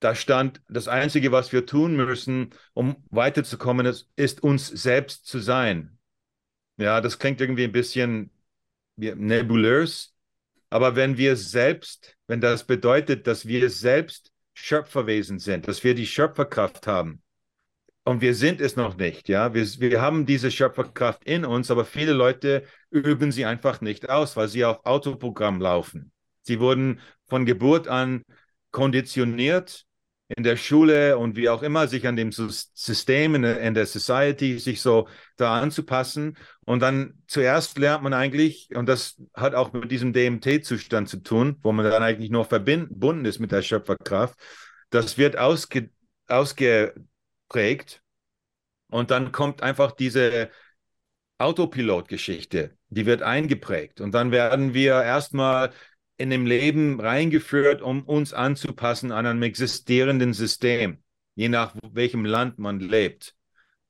[0.00, 5.38] da stand, das Einzige, was wir tun müssen, um weiterzukommen, ist, ist uns selbst zu
[5.40, 5.97] sein.
[6.78, 8.30] Ja, das klingt irgendwie ein bisschen
[8.96, 10.14] nebulös,
[10.70, 16.06] aber wenn wir selbst, wenn das bedeutet, dass wir selbst Schöpferwesen sind, dass wir die
[16.06, 17.22] Schöpferkraft haben,
[18.04, 19.52] und wir sind es noch nicht, ja.
[19.52, 24.34] Wir, wir haben diese Schöpferkraft in uns, aber viele Leute üben sie einfach nicht aus,
[24.34, 26.10] weil sie auf Autoprogramm laufen.
[26.40, 28.22] Sie wurden von Geburt an
[28.70, 29.84] konditioniert
[30.36, 33.86] in der Schule und wie auch immer, sich an dem System in der, in der
[33.86, 36.36] Society, sich so da anzupassen.
[36.66, 41.56] Und dann zuerst lernt man eigentlich, und das hat auch mit diesem DMT-Zustand zu tun,
[41.62, 44.38] wo man dann eigentlich nur verbunden ist mit der Schöpferkraft,
[44.90, 45.90] das wird ausge,
[46.26, 48.02] ausgeprägt.
[48.90, 50.50] Und dann kommt einfach diese
[51.38, 54.00] Autopilot-Geschichte, die wird eingeprägt.
[54.00, 55.72] Und dann werden wir erstmal
[56.18, 60.98] in dem Leben reingeführt, um uns anzupassen an einem existierenden System,
[61.36, 63.36] je nach welchem Land man lebt,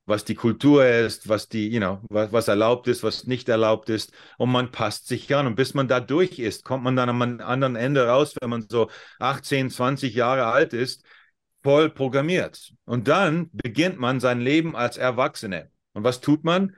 [0.05, 3.89] was die Kultur ist, was die, you know, was, was erlaubt ist, was nicht erlaubt
[3.89, 5.47] ist, und man passt sich an.
[5.47, 8.67] Und bis man da durch ist, kommt man dann am anderen Ende raus, wenn man
[8.69, 11.05] so 18, 20 Jahre alt ist,
[11.63, 12.73] voll programmiert.
[12.85, 15.71] Und dann beginnt man sein Leben als Erwachsene.
[15.95, 16.77] Und was tut man?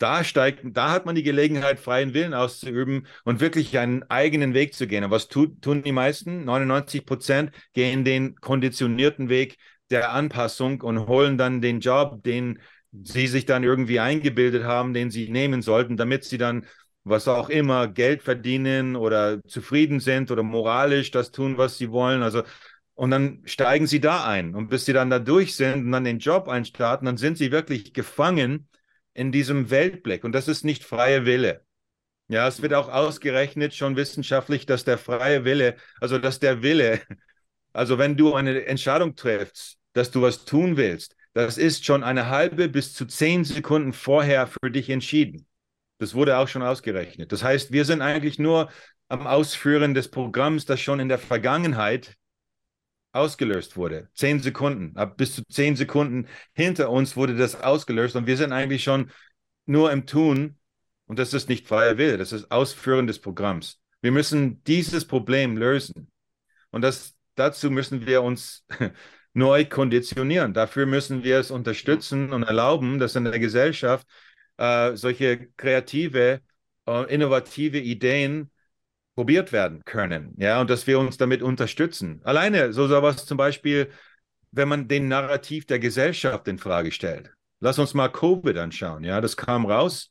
[0.00, 4.74] Da steigt, da hat man die Gelegenheit, freien Willen auszuüben und wirklich einen eigenen Weg
[4.74, 5.04] zu gehen.
[5.04, 6.44] Und was tut, tun die meisten?
[6.44, 9.58] 99 Prozent gehen den konditionierten Weg
[9.90, 12.60] der Anpassung und holen dann den Job, den
[12.92, 16.66] sie sich dann irgendwie eingebildet haben, den sie nehmen sollten, damit sie dann
[17.04, 22.22] was auch immer Geld verdienen oder zufrieden sind oder moralisch das tun, was sie wollen.
[22.22, 22.42] Also
[22.94, 24.54] und dann steigen sie da ein.
[24.54, 27.52] Und bis sie dann da durch sind und dann den Job einstarten, dann sind sie
[27.52, 28.68] wirklich gefangen
[29.14, 30.24] in diesem Weltblick.
[30.24, 31.64] Und das ist nicht freie Wille.
[32.28, 37.00] Ja, es wird auch ausgerechnet schon wissenschaftlich, dass der freie Wille, also dass der Wille,
[37.72, 42.28] also wenn du eine Entscheidung triffst, dass du was tun willst, das ist schon eine
[42.28, 45.46] halbe bis zu zehn Sekunden vorher für dich entschieden.
[45.98, 47.32] Das wurde auch schon ausgerechnet.
[47.32, 48.70] Das heißt, wir sind eigentlich nur
[49.08, 52.16] am Ausführen des Programms, das schon in der Vergangenheit
[53.12, 54.08] ausgelöst wurde.
[54.14, 58.52] Zehn Sekunden, ab bis zu zehn Sekunden hinter uns wurde das ausgelöst und wir sind
[58.52, 59.10] eigentlich schon
[59.66, 60.58] nur im Tun
[61.06, 63.80] und das ist nicht freier Wille, das ist Ausführen des Programms.
[64.00, 66.10] Wir müssen dieses Problem lösen
[66.70, 68.64] und das, dazu müssen wir uns
[69.32, 70.54] neu konditionieren.
[70.54, 74.06] Dafür müssen wir es unterstützen und erlauben, dass in der Gesellschaft
[74.56, 76.40] äh, solche kreative,
[76.86, 78.50] äh, innovative Ideen
[79.20, 82.22] probiert werden können, ja, und dass wir uns damit unterstützen.
[82.24, 83.90] Alleine so sowas zum Beispiel,
[84.50, 87.30] wenn man den Narrativ der Gesellschaft in Frage stellt.
[87.60, 90.10] Lass uns mal Covid anschauen, ja, das kam raus.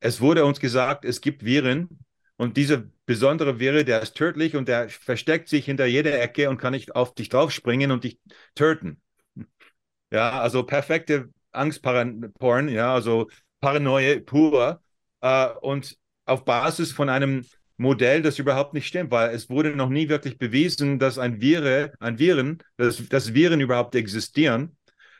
[0.00, 2.00] Es wurde uns gesagt, es gibt Viren
[2.36, 6.58] und diese besondere Viren, der ist tödlich und der versteckt sich hinter jeder Ecke und
[6.58, 8.18] kann nicht auf dich draufspringen und dich
[8.56, 9.00] töten.
[10.12, 13.28] Ja, also perfekte Angstporn, ja, also
[13.60, 14.82] Paranoia pur.
[15.20, 17.44] Äh, und auf Basis von einem
[17.80, 21.92] Modell, das überhaupt nicht stimmt, weil es wurde noch nie wirklich bewiesen, dass ein Vire,
[21.98, 24.76] ein Viren, dass, dass Viren überhaupt existieren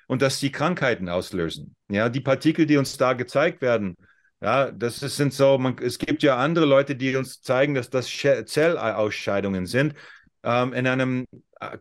[0.09, 1.75] und dass sie Krankheiten auslösen.
[1.89, 3.97] Ja, die Partikel, die uns da gezeigt werden,
[4.43, 7.89] ja, das ist, sind so, man, es gibt ja andere Leute, die uns zeigen, dass
[7.89, 9.95] das Zellausscheidungen sind
[10.43, 11.27] ähm, in einem,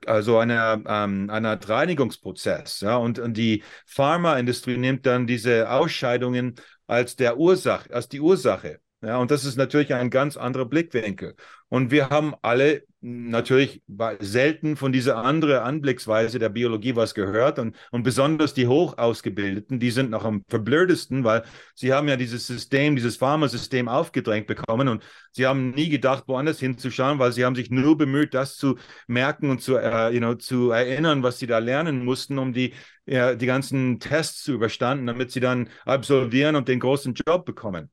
[0.06, 2.80] also einer, ähm, einer Reinigungsprozess.
[2.80, 6.56] Ja, und, und die Pharmaindustrie nimmt dann diese Ausscheidungen
[6.88, 8.80] als der Ursache, als die Ursache.
[9.02, 11.36] Ja, und das ist natürlich ein ganz anderer Blickwinkel.
[11.70, 13.82] Und wir haben alle natürlich
[14.20, 17.60] selten von dieser anderen Anblicksweise der Biologie was gehört.
[17.60, 21.44] Und, und besonders die Hochausgebildeten, die sind noch am verblödesten, weil
[21.76, 26.60] sie haben ja dieses System, dieses Pharmasystem aufgedrängt bekommen und sie haben nie gedacht, woanders
[26.60, 28.78] hinzuschauen, weil sie haben sich nur bemüht, das zu
[29.08, 32.74] merken und zu, uh, you know, zu erinnern, was sie da lernen mussten, um die,
[33.06, 37.90] ja, die ganzen Tests zu überstanden, damit sie dann absolvieren und den großen Job bekommen.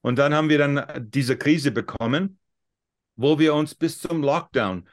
[0.00, 2.38] Und dann haben wir dann diese Krise bekommen,
[3.16, 4.88] wo wir uns bis zum Lockdown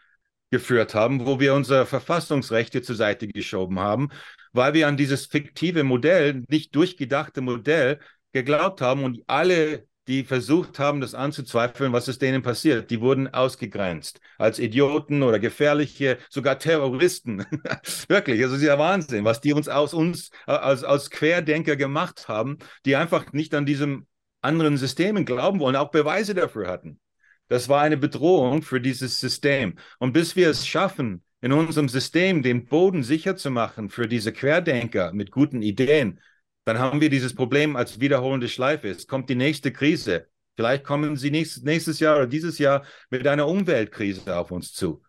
[0.52, 4.10] geführt haben, wo wir unsere Verfassungsrechte zur Seite geschoben haben,
[4.54, 8.00] weil wir an dieses fiktive Modell, nicht durchgedachte Modell
[8.32, 13.34] geglaubt haben und alle, die versucht haben, das anzuzweifeln, was ist denen passiert, die wurden
[13.34, 17.46] ausgegrenzt als Idioten oder gefährliche, sogar Terroristen.
[18.08, 22.58] Wirklich, also ist ja Wahnsinn, was die uns aus uns als, als Querdenker gemacht haben,
[22.86, 24.06] die einfach nicht an diesem
[24.46, 27.00] anderen Systemen glauben wollen, auch Beweise dafür hatten.
[27.48, 29.76] Das war eine Bedrohung für dieses System.
[30.00, 34.34] Und bis wir es schaffen, in unserem System den Boden sicher zu machen für diese
[34.34, 36.20] Querdenker mit guten Ideen,
[36.66, 38.90] dann haben wir dieses Problem als wiederholende Schleife.
[38.90, 40.28] Es kommt die nächste Krise.
[40.56, 45.04] Vielleicht kommen sie nächstes, nächstes Jahr oder dieses Jahr mit einer Umweltkrise auf uns zu.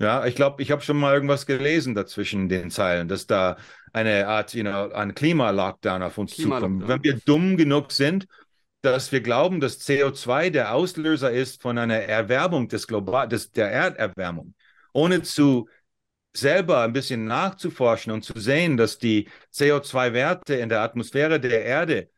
[0.00, 3.56] Ja, ich glaube, ich habe schon mal irgendwas gelesen dazwischen den Zeilen, dass da
[3.92, 6.88] eine Art, you know, ein Klima-Lockdown auf uns zukommt.
[6.88, 8.26] Wenn wir dumm genug sind,
[8.84, 13.70] dass wir glauben, dass CO2 der Auslöser ist von einer Erwärmung des Global des, der
[13.70, 14.54] Erderwärmung,
[14.92, 15.68] ohne zu
[16.32, 22.10] selber ein bisschen nachzuforschen und zu sehen, dass die CO2-Werte in der Atmosphäre der Erde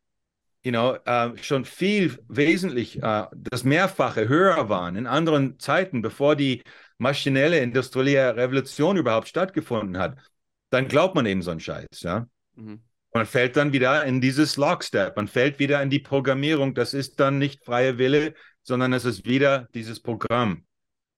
[0.66, 6.34] you know, uh, schon viel wesentlich, uh, das Mehrfache höher waren in anderen Zeiten, bevor
[6.34, 6.64] die
[6.98, 10.18] maschinelle industrielle Revolution überhaupt stattgefunden hat,
[10.70, 12.26] dann glaubt man eben so einen Scheiß, ja.
[12.56, 12.82] Mhm.
[13.12, 16.74] Man fällt dann wieder in dieses Lockstep, man fällt wieder in die Programmierung.
[16.74, 20.66] Das ist dann nicht freie Wille, sondern es ist wieder dieses Programm.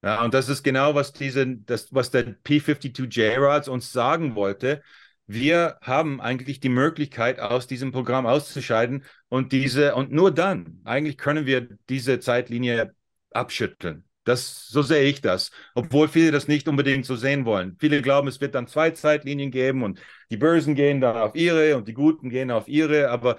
[0.02, 4.82] Ja, und das ist genau, was, diese, das, was der P52J-Rods uns sagen wollte.
[5.26, 11.18] Wir haben eigentlich die Möglichkeit, aus diesem Programm auszuscheiden und diese, und nur dann, eigentlich
[11.18, 12.94] können wir diese Zeitlinie
[13.30, 14.07] abschütteln.
[14.28, 17.76] Das, so sehe ich das, obwohl viele das nicht unbedingt so sehen wollen.
[17.80, 20.00] Viele glauben, es wird dann zwei Zeitlinien geben und
[20.30, 23.36] die Bösen gehen dann auf ihre und die Guten gehen auf ihre, aber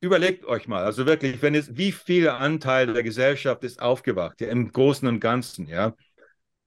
[0.00, 4.48] überlegt euch mal, also wirklich, wenn es, wie viel Anteil der Gesellschaft ist aufgewacht, ja,
[4.48, 5.94] im Großen und Ganzen, ja.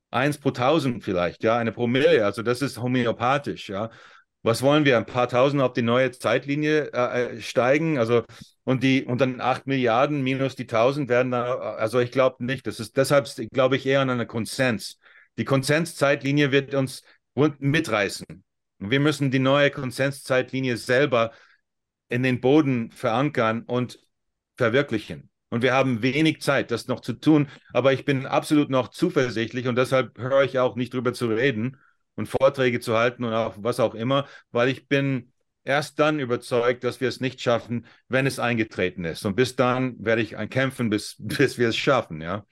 [0.09, 3.91] Eins pro tausend vielleicht, ja, eine Promille, also das ist homöopathisch, ja
[4.43, 7.97] was wollen wir, ein paar Tausend auf die neue Zeitlinie äh, äh steigen?
[7.97, 8.23] Also
[8.63, 12.67] und die und dann acht Milliarden minus die tausend werden da, also ich glaube nicht.
[12.67, 14.99] Das ist deshalb glaube ich eher an einer Konsens.
[15.37, 17.03] Die Konsenszeitlinie wird uns
[17.35, 18.25] mitreißen.
[18.79, 21.31] Und wir müssen die neue Konsenszeitlinie selber
[22.09, 23.99] in den Boden verankern und
[24.57, 25.29] verwirklichen.
[25.49, 27.49] Und wir haben wenig Zeit, das noch zu tun.
[27.73, 31.77] Aber ich bin absolut noch zuversichtlich und deshalb höre ich auch nicht drüber zu reden
[32.17, 35.31] und Vorträge zu halten und auch was auch immer, weil ich bin
[35.63, 39.25] erst dann überzeugt, dass wir es nicht schaffen, wenn es eingetreten ist.
[39.25, 42.45] Und bis dann werde ich kämpfen, bis, bis wir es schaffen, ja.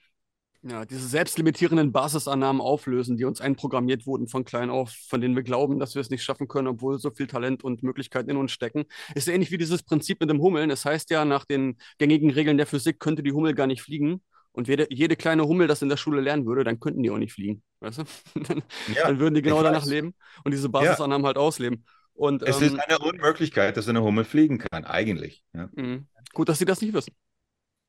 [0.62, 5.44] Ja, diese selbstlimitierenden Basisannahmen auflösen, die uns einprogrammiert wurden von klein auf, von denen wir
[5.44, 8.50] glauben, dass wir es nicht schaffen können, obwohl so viel Talent und Möglichkeiten in uns
[8.50, 8.84] stecken.
[9.14, 10.70] Ist ähnlich wie dieses Prinzip mit dem Hummeln.
[10.70, 13.82] Es das heißt ja, nach den gängigen Regeln der Physik könnte die Hummel gar nicht
[13.82, 14.22] fliegen.
[14.56, 17.18] Und jede, jede kleine Hummel das in der Schule lernen würde, dann könnten die auch
[17.18, 17.62] nicht fliegen.
[17.80, 18.04] Weißt du?
[18.48, 21.26] dann, ja, dann, würden die genau danach leben und diese Basisannahmen ja.
[21.26, 21.84] halt ausleben.
[22.14, 25.44] Und, es ähm, ist eine Unmöglichkeit, dass eine Hummel fliegen kann, eigentlich.
[25.52, 25.68] Ja.
[25.74, 26.06] Mhm.
[26.32, 27.12] Gut, dass sie das nicht wissen.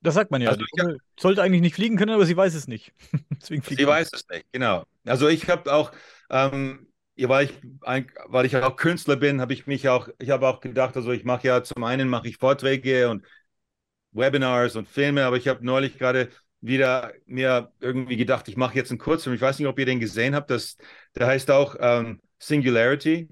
[0.02, 0.50] Das sagt man ja.
[0.50, 2.94] Also ich hab, sollte eigentlich nicht fliegen können, aber sie weiß es nicht.
[3.42, 4.84] Deswegen fliegt sie weiß es nicht, genau.
[5.06, 5.94] Also ich habe auch,
[6.30, 6.88] ähm,
[7.18, 7.54] weil ich,
[8.28, 11.24] weil ich auch Künstler bin, habe ich mich auch, ich habe auch gedacht, also ich
[11.24, 13.26] mache ja zum einen mache ich Vorträge und
[14.12, 16.30] Webinars und Filme, aber ich habe neulich gerade
[16.62, 19.36] wieder mir irgendwie gedacht, ich mache jetzt einen Kurzfilm.
[19.36, 20.50] Ich weiß nicht, ob ihr den gesehen habt.
[20.50, 20.78] Das,
[21.16, 23.30] der heißt auch ähm, Singularity.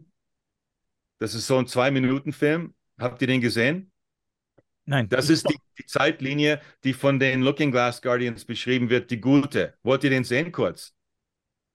[1.20, 2.74] Das ist so ein Zwei-Minuten-Film.
[3.00, 3.92] Habt ihr den gesehen?
[4.86, 5.10] Nein.
[5.10, 9.74] Das ist die, die, Zeitlinie, die von den Looking Glass Guardians beschrieben wird, die gute.
[9.82, 10.94] Wollt ihr den sehen kurz?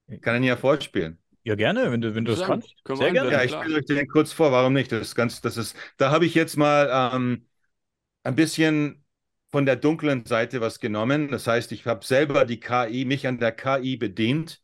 [0.06, 1.18] Ich kann ihn ja vorspielen.
[1.42, 2.74] Ja, gerne, wenn du, wenn du das kannst.
[2.86, 3.32] Sehr gerne.
[3.32, 4.52] Ja, ich spiele euch den kurz vor.
[4.52, 4.92] Warum nicht?
[4.92, 7.46] Das ist ganz, das ist, da habe ich jetzt mal ähm,
[8.22, 8.99] ein bisschen
[9.52, 11.28] von der dunklen Seite was genommen.
[11.28, 14.62] Das heißt, ich habe selber die KI, mich an der KI bedient,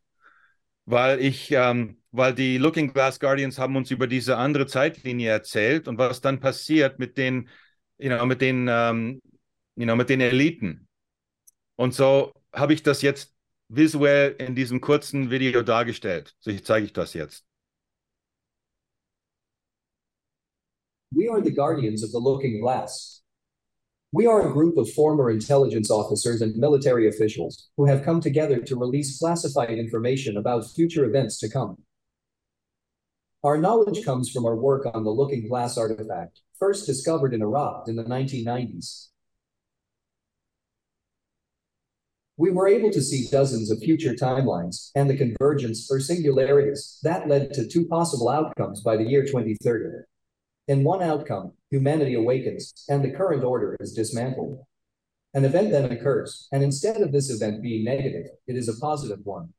[0.85, 5.89] weil ich, ähm, weil die Looking Glass Guardians haben uns über diese andere Zeitlinie erzählt
[5.89, 7.49] und was dann passiert mit den,
[7.99, 9.21] you know, mit den, ähm,
[9.77, 10.89] you know, mit den Eliten.
[11.77, 13.35] Und so habe ich das jetzt
[13.69, 16.35] visuell in diesem kurzen Video dargestellt.
[16.41, 17.45] So zeige ich das jetzt.
[21.13, 23.23] We are the guardians of the looking glass.
[24.13, 28.61] We are a group of former intelligence officers and military officials who have come together
[28.61, 31.83] to release classified information about future events to come.
[33.43, 37.89] Our knowledge comes from our work on the Looking Glass artifact, first discovered in Iraq
[37.89, 39.09] in the 1990s.
[42.39, 47.29] We were able to see dozens of future timelines and the convergence or singularities that
[47.29, 50.05] led to two possible outcomes by the year 2030.
[50.69, 54.65] In one outcome, humanity awakens and the current order is dismantled.
[55.35, 59.21] An event then occurs, and instead of this event being negative, it is a positive
[59.25, 59.53] one.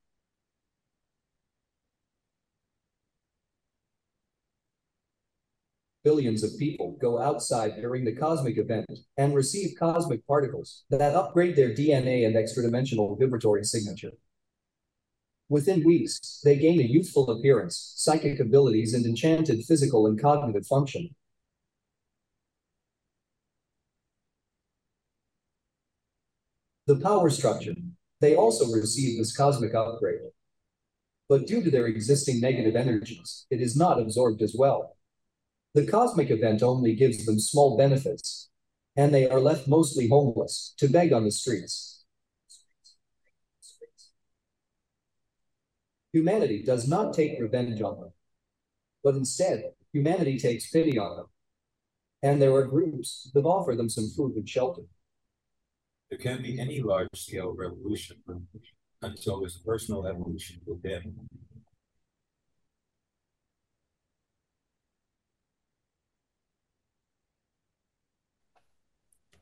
[6.08, 11.54] billions of people go outside during the cosmic event and receive cosmic particles that upgrade
[11.54, 14.12] their DNA and extra-dimensional vibratory signature.
[15.50, 21.16] Within weeks, they gain a youthful appearance, psychic abilities, and enchanted physical and cognitive function.
[26.86, 27.76] The power structure.
[28.20, 30.22] They also receive this cosmic upgrade.
[31.30, 34.98] But due to their existing negative energies, it is not absorbed as well.
[35.74, 38.50] The cosmic event only gives them small benefits,
[38.96, 41.97] and they are left mostly homeless to beg on the streets.
[46.14, 48.14] Humanity does not take revenge on them,
[49.04, 51.26] but instead, humanity takes pity on them.
[52.24, 54.84] And there are groups that offer them some food and shelter.
[56.10, 58.18] There can't be any large scale revolution
[59.02, 61.28] until there's personal evolution within.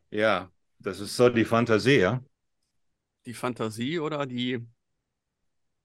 [0.09, 2.23] Ja, das ist so die Fantasie, ja?
[3.25, 4.65] Die Fantasie oder die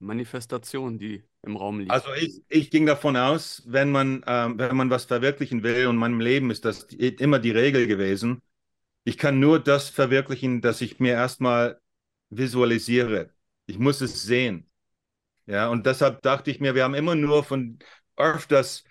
[0.01, 1.91] Manifestation, die im Raum liegt?
[1.91, 5.95] Also ich, ich ging davon aus, wenn man, ähm, wenn man was verwirklichen will, und
[5.95, 8.41] in meinem Leben ist das immer die Regel gewesen,
[9.03, 11.79] ich kann nur das verwirklichen, dass ich mir erstmal
[12.29, 13.31] visualisiere.
[13.65, 14.69] Ich muss es sehen.
[15.47, 17.79] Ja, und deshalb dachte ich mir, wir haben immer nur von
[18.15, 18.83] öfters,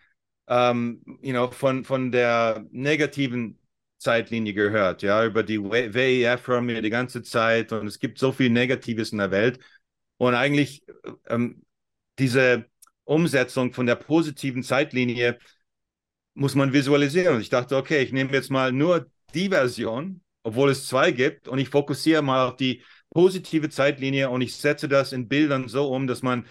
[0.48, 3.58] ähm, you know, von, von der negativen
[3.98, 8.32] Zeitlinie gehört, ja, über die WEF hören wir die ganze Zeit und es gibt so
[8.32, 9.60] viel Negatives in der Welt.
[10.20, 10.84] Und eigentlich
[11.30, 11.62] ähm,
[12.18, 12.66] diese
[13.04, 15.38] Umsetzung von der positiven Zeitlinie
[16.34, 17.36] muss man visualisieren.
[17.36, 21.48] Und ich dachte, okay, ich nehme jetzt mal nur die Version, obwohl es zwei gibt,
[21.48, 25.90] und ich fokussiere mal auf die positive Zeitlinie und ich setze das in Bildern so
[25.90, 26.46] um, dass man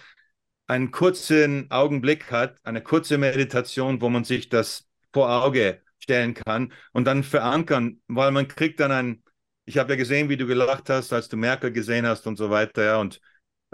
[0.66, 6.72] einen kurzen Augenblick hat, eine kurze Meditation, wo man sich das vor Auge stellen kann
[6.90, 9.22] und dann verankern, weil man kriegt dann ein,
[9.64, 12.50] ich habe ja gesehen, wie du gelacht hast, als du Merkel gesehen hast und so
[12.50, 13.20] weiter, ja, und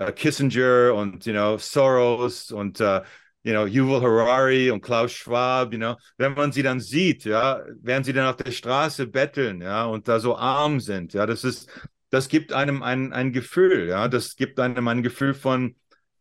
[0.01, 3.01] uh, Kissinger und, you know, Soros und, uh,
[3.43, 7.63] you know, Yuval Harari und Klaus Schwab, you know, wenn man sie dann sieht, ja,
[7.81, 11.45] während sie dann auf der Straße betteln, ja, und da so arm sind, ja, das
[11.45, 11.71] ist,
[12.11, 15.77] das gibt einem ein, ein Gefühl, ja, das gibt einem ein Gefühl von,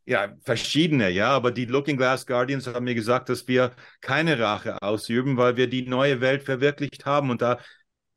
[0.06, 3.72] ja, verschiedene, ja, aber die Looking Glass Guardians haben mir gesagt, dass wir
[4.02, 7.32] keine Rache ausüben, weil wir die neue Welt verwirklicht haben.
[7.32, 7.60] Und da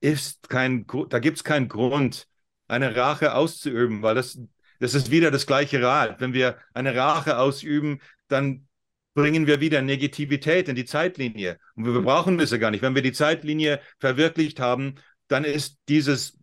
[0.00, 2.26] ist kein, da gibt es keinen Grund,
[2.68, 4.38] eine Rache auszuüben, weil das,
[4.78, 6.20] das ist wieder das gleiche Rad.
[6.20, 8.66] Wenn wir eine Rache ausüben, dann
[9.14, 11.58] bringen wir wieder Negativität in die Zeitlinie.
[11.74, 12.82] Und wir brauchen das ja gar nicht.
[12.82, 14.94] Wenn wir die Zeitlinie verwirklicht haben,
[15.26, 16.38] dann ist dieses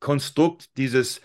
[0.00, 1.20] Konstrukt, dieses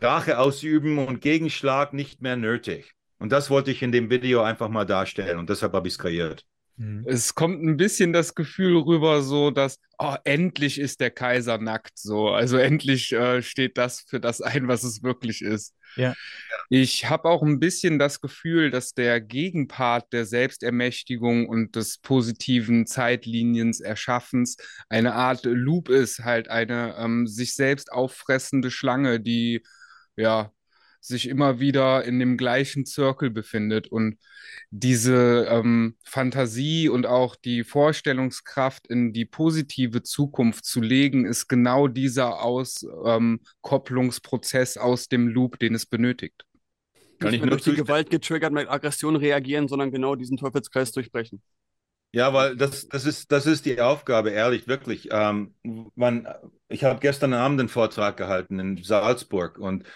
[0.00, 2.92] Rache ausüben und Gegenschlag nicht mehr nötig.
[3.18, 5.98] Und das wollte ich in dem Video einfach mal darstellen und deshalb habe ich es
[5.98, 6.44] kreiert.
[6.76, 7.04] Mhm.
[7.06, 11.98] Es kommt ein bisschen das Gefühl rüber, so dass, oh, endlich ist der Kaiser nackt,
[11.98, 12.30] so.
[12.30, 15.74] Also endlich äh, steht das für das ein, was es wirklich ist.
[15.96, 16.14] Ja.
[16.68, 22.86] Ich habe auch ein bisschen das Gefühl, dass der Gegenpart der Selbstermächtigung und des positiven
[22.86, 24.56] Zeitliniens Erschaffens
[24.88, 29.62] eine Art Loop ist, halt eine ähm, sich selbst auffressende Schlange, die
[30.16, 30.50] ja
[31.04, 33.86] sich immer wieder in dem gleichen Zirkel befindet.
[33.88, 34.18] Und
[34.70, 41.88] diese ähm, Fantasie und auch die Vorstellungskraft in die positive Zukunft zu legen, ist genau
[41.88, 46.44] dieser Auskopplungsprozess ähm, aus dem Loop, den es benötigt.
[47.18, 51.42] Gar nicht nur durch die Gewalt getriggert mit Aggression reagieren, sondern genau diesen Teufelskreis durchbrechen.
[52.14, 55.08] Ja, weil das, das, ist, das ist die Aufgabe, ehrlich, wirklich.
[55.10, 55.54] Ähm,
[55.94, 56.28] man,
[56.68, 59.86] ich habe gestern Abend einen Vortrag gehalten in Salzburg und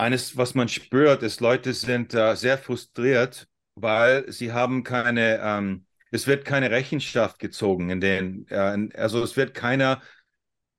[0.00, 5.86] eines, was man spürt, ist, Leute sind äh, sehr frustriert, weil sie haben keine, ähm,
[6.10, 10.02] es wird keine Rechenschaft gezogen in den, äh, also es wird keiner,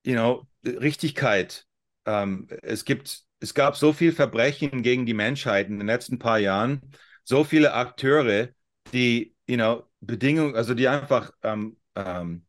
[0.06, 1.66] you know, Richtigkeit.
[2.06, 6.40] Ähm, es gibt, es gab so viel Verbrechen gegen die Menschheit in den letzten paar
[6.40, 6.82] Jahren,
[7.24, 8.50] so viele Akteure,
[8.92, 12.46] die, you know, Bedingungen, also die einfach ähm, ähm,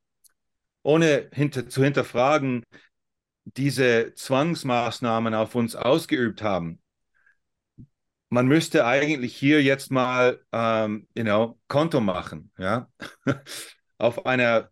[0.83, 2.65] ohne hinter, zu hinterfragen,
[3.45, 6.81] diese Zwangsmaßnahmen auf uns ausgeübt haben.
[8.29, 12.89] Man müsste eigentlich hier jetzt mal, ähm, you know, Konto machen, ja,
[13.99, 14.71] auf einer,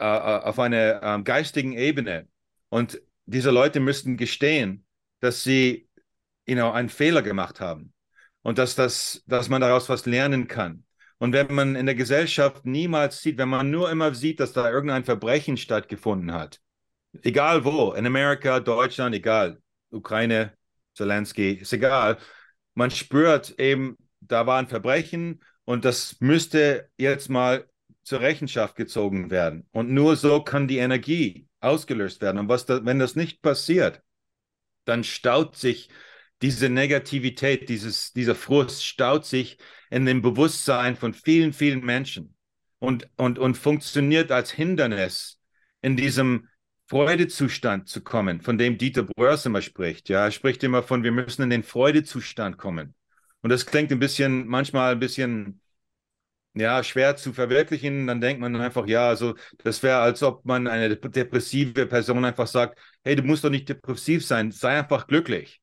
[0.00, 2.28] äh, äh, auf einer ähm, geistigen Ebene.
[2.70, 4.84] Und diese Leute müssten gestehen,
[5.20, 5.88] dass sie,
[6.46, 7.92] you know, einen Fehler gemacht haben
[8.42, 10.84] und dass das, dass man daraus was lernen kann.
[11.18, 14.70] Und wenn man in der Gesellschaft niemals sieht, wenn man nur immer sieht, dass da
[14.70, 16.60] irgendein Verbrechen stattgefunden hat,
[17.22, 20.52] egal wo, in Amerika, Deutschland, egal, Ukraine,
[20.94, 22.18] Zelensky, ist egal,
[22.74, 27.68] man spürt eben, da war ein Verbrechen und das müsste jetzt mal
[28.02, 29.66] zur Rechenschaft gezogen werden.
[29.72, 32.38] Und nur so kann die Energie ausgelöst werden.
[32.38, 34.00] Und was da, wenn das nicht passiert,
[34.84, 35.90] dann staut sich
[36.40, 39.58] diese Negativität, dieses, dieser Frust staut sich
[39.90, 42.36] in dem Bewusstsein von vielen, vielen Menschen
[42.78, 45.40] und, und, und funktioniert als Hindernis
[45.82, 46.48] in diesem
[46.88, 50.08] Freudezustand zu kommen, von dem Dieter Bröers immer spricht.
[50.08, 52.94] Ja, er spricht immer von, wir müssen in den Freudezustand kommen.
[53.42, 55.60] Und das klingt ein bisschen, manchmal ein bisschen,
[56.54, 58.06] ja, schwer zu verwirklichen.
[58.06, 62.46] Dann denkt man einfach, ja, also das wäre, als ob man eine depressive Person einfach
[62.46, 65.60] sagt, hey, du musst doch nicht depressiv sein, sei einfach glücklich.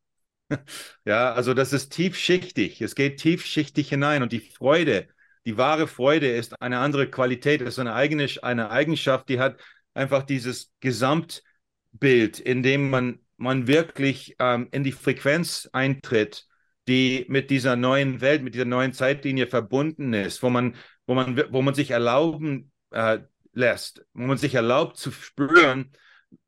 [1.06, 2.82] Ja, also das ist tiefschichtig.
[2.82, 5.08] Es geht tiefschichtig hinein und die Freude,
[5.46, 9.60] die wahre Freude ist eine andere Qualität, ist eine eigene eine Eigenschaft, die hat
[9.96, 16.48] einfach dieses Gesamtbild, in dem man, man wirklich ähm, in die Frequenz eintritt,
[16.88, 20.76] die mit dieser neuen Welt, mit dieser neuen Zeitlinie verbunden ist, wo man,
[21.08, 23.20] wo man, wo man sich erlauben äh,
[23.54, 25.91] lässt, wo man sich erlaubt zu spüren,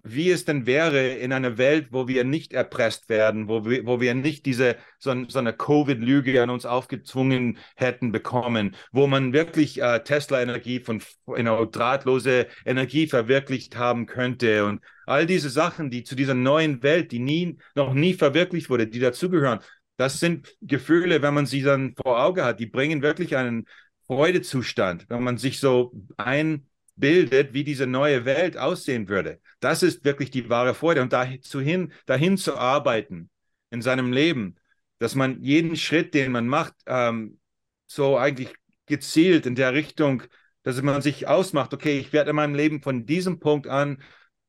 [0.03, 3.99] wie es denn wäre in einer Welt, wo wir nicht erpresst werden, wo wir, wo
[3.99, 9.81] wir nicht diese so, so eine Covid-Lüge an uns aufgezwungen hätten bekommen, wo man wirklich
[9.81, 16.03] äh, Tesla-Energie von you know, drahtlose Energie verwirklicht haben könnte und all diese Sachen, die
[16.03, 19.59] zu dieser neuen Welt, die nie noch nie verwirklicht wurde, die dazugehören.
[19.97, 23.65] Das sind Gefühle, wenn man sie dann vor Auge hat, die bringen wirklich einen
[24.05, 26.67] Freudezustand, wenn man sich so ein
[26.97, 29.39] bildet, wie diese neue Welt aussehen würde.
[29.59, 31.01] Das ist wirklich die wahre Freude.
[31.01, 33.29] Und dahin, dahin zu arbeiten
[33.69, 34.55] in seinem Leben,
[34.99, 37.39] dass man jeden Schritt, den man macht, ähm,
[37.85, 38.53] so eigentlich
[38.87, 40.23] gezielt in der Richtung,
[40.63, 44.01] dass man sich ausmacht, okay, ich werde in meinem Leben von diesem Punkt an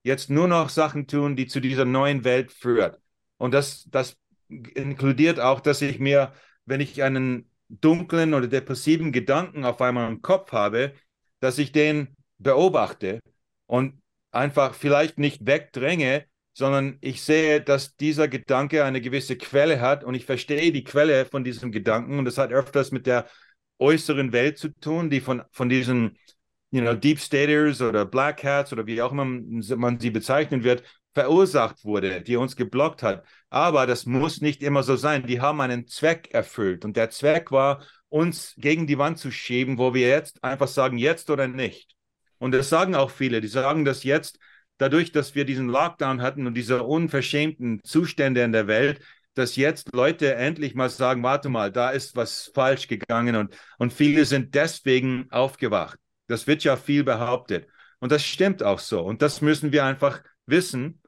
[0.02, 3.00] jetzt nur noch Sachen tun, die zu dieser neuen Welt führt.
[3.36, 4.16] Und das, das
[4.48, 6.32] inkludiert auch, dass ich mir,
[6.64, 10.94] wenn ich einen dunklen oder depressiven Gedanken auf einmal im Kopf habe,
[11.40, 13.20] dass ich den beobachte
[13.66, 20.04] und einfach vielleicht nicht wegdränge, sondern ich sehe, dass dieser Gedanke eine gewisse Quelle hat
[20.04, 23.26] und ich verstehe die Quelle von diesem Gedanken und das hat öfters mit der
[23.78, 26.18] äußeren Welt zu tun, die von, von diesen
[26.70, 30.82] you know, Deep Staters oder Black Hats oder wie auch immer man sie bezeichnen wird,
[31.14, 33.24] verursacht wurde, die uns geblockt hat.
[33.50, 35.26] Aber das muss nicht immer so sein.
[35.26, 39.78] Die haben einen Zweck erfüllt und der Zweck war, uns gegen die Wand zu schieben,
[39.78, 41.97] wo wir jetzt einfach sagen, jetzt oder nicht.
[42.38, 43.40] Und das sagen auch viele.
[43.40, 44.38] Die sagen das jetzt,
[44.78, 49.00] dadurch, dass wir diesen Lockdown hatten und diese unverschämten Zustände in der Welt,
[49.34, 53.92] dass jetzt Leute endlich mal sagen, warte mal, da ist was falsch gegangen und, und
[53.92, 55.98] viele sind deswegen aufgewacht.
[56.26, 57.68] Das wird ja viel behauptet.
[58.00, 59.00] Und das stimmt auch so.
[59.00, 61.02] Und das müssen wir einfach wissen.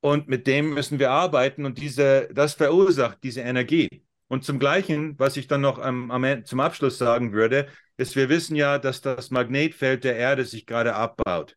[0.00, 1.64] Und mit dem müssen wir arbeiten.
[1.64, 4.03] Und diese, das verursacht diese Energie.
[4.28, 8.28] Und zum Gleichen, was ich dann noch am, am, zum Abschluss sagen würde, ist, wir
[8.28, 11.56] wissen ja, dass das Magnetfeld der Erde sich gerade abbaut.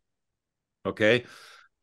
[0.83, 1.25] Okay?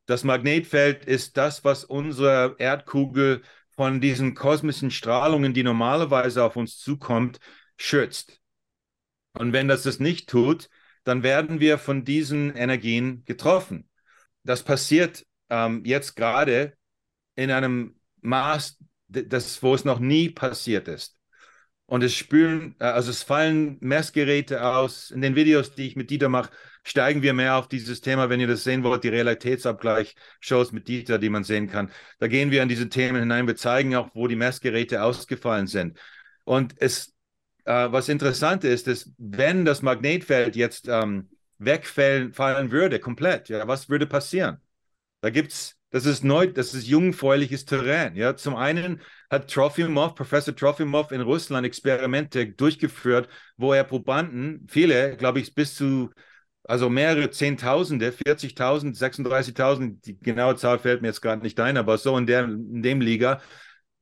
[0.07, 6.78] Das Magnetfeld ist das, was unsere Erdkugel von diesen kosmischen Strahlungen, die normalerweise auf uns
[6.78, 7.39] zukommt,
[7.76, 8.41] schützt.
[9.32, 10.68] Und wenn das das nicht tut,
[11.03, 13.89] dann werden wir von diesen Energien getroffen.
[14.45, 16.76] Das passiert ähm, jetzt gerade
[17.35, 18.78] in einem Maß,
[19.15, 21.17] das, wo es noch nie passiert ist.
[21.87, 25.11] Und es spülen, äh, also es fallen Messgeräte aus.
[25.11, 26.51] In den Videos, die ich mit Dieter mache,
[26.83, 28.31] steigen wir mehr auf dieses Thema.
[28.31, 31.91] Wenn ihr das sehen wollt, die Realitätsabgleich-Shows mit Dieter, die man sehen kann.
[32.19, 33.47] Da gehen wir in diese Themen hinein.
[33.47, 35.99] Wir zeigen auch, wo die Messgeräte ausgefallen sind.
[36.45, 37.15] Und es,
[37.65, 43.67] äh, was interessant ist, ist, wenn das Magnetfeld jetzt ähm, wegfallen fallen würde, komplett, ja,
[43.69, 44.59] was würde passieren?
[45.21, 48.16] Da gibt es, das ist neu, das ist jungfräuliches Terrain.
[48.16, 55.16] Ja, zum einen hat Trofimov, Professor Trofimov in Russland Experimente durchgeführt, wo er Probanden, viele,
[55.16, 56.11] glaube ich, bis zu
[56.64, 61.97] also mehrere Zehntausende, 40.000, 36.000, die genaue Zahl fällt mir jetzt gerade nicht ein, aber
[61.97, 63.40] so in, der, in dem Liga,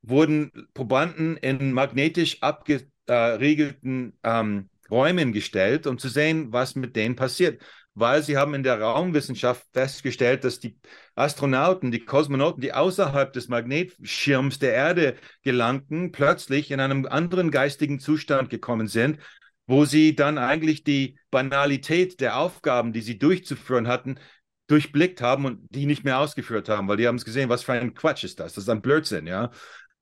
[0.01, 7.61] wurden Probanden in magnetisch abgeriegelten ähm, Räumen gestellt, um zu sehen, was mit denen passiert.
[7.95, 10.77] Weil sie haben in der Raumwissenschaft festgestellt, dass die
[11.15, 17.99] Astronauten, die Kosmonauten, die außerhalb des Magnetschirms der Erde gelangten, plötzlich in einem anderen geistigen
[17.99, 19.19] Zustand gekommen sind
[19.65, 24.19] wo sie dann eigentlich die Banalität der Aufgaben, die sie durchzuführen hatten,
[24.67, 27.73] durchblickt haben und die nicht mehr ausgeführt haben, weil die haben es gesehen, was für
[27.73, 29.51] ein Quatsch ist das, das ist ein Blödsinn, ja.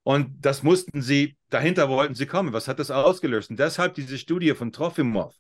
[0.04, 2.54] Und das mussten sie, dahinter wollten sie kommen.
[2.54, 3.52] Was hat das ausgelöst?
[3.52, 5.36] Und deshalb diese Studie von Trofimov.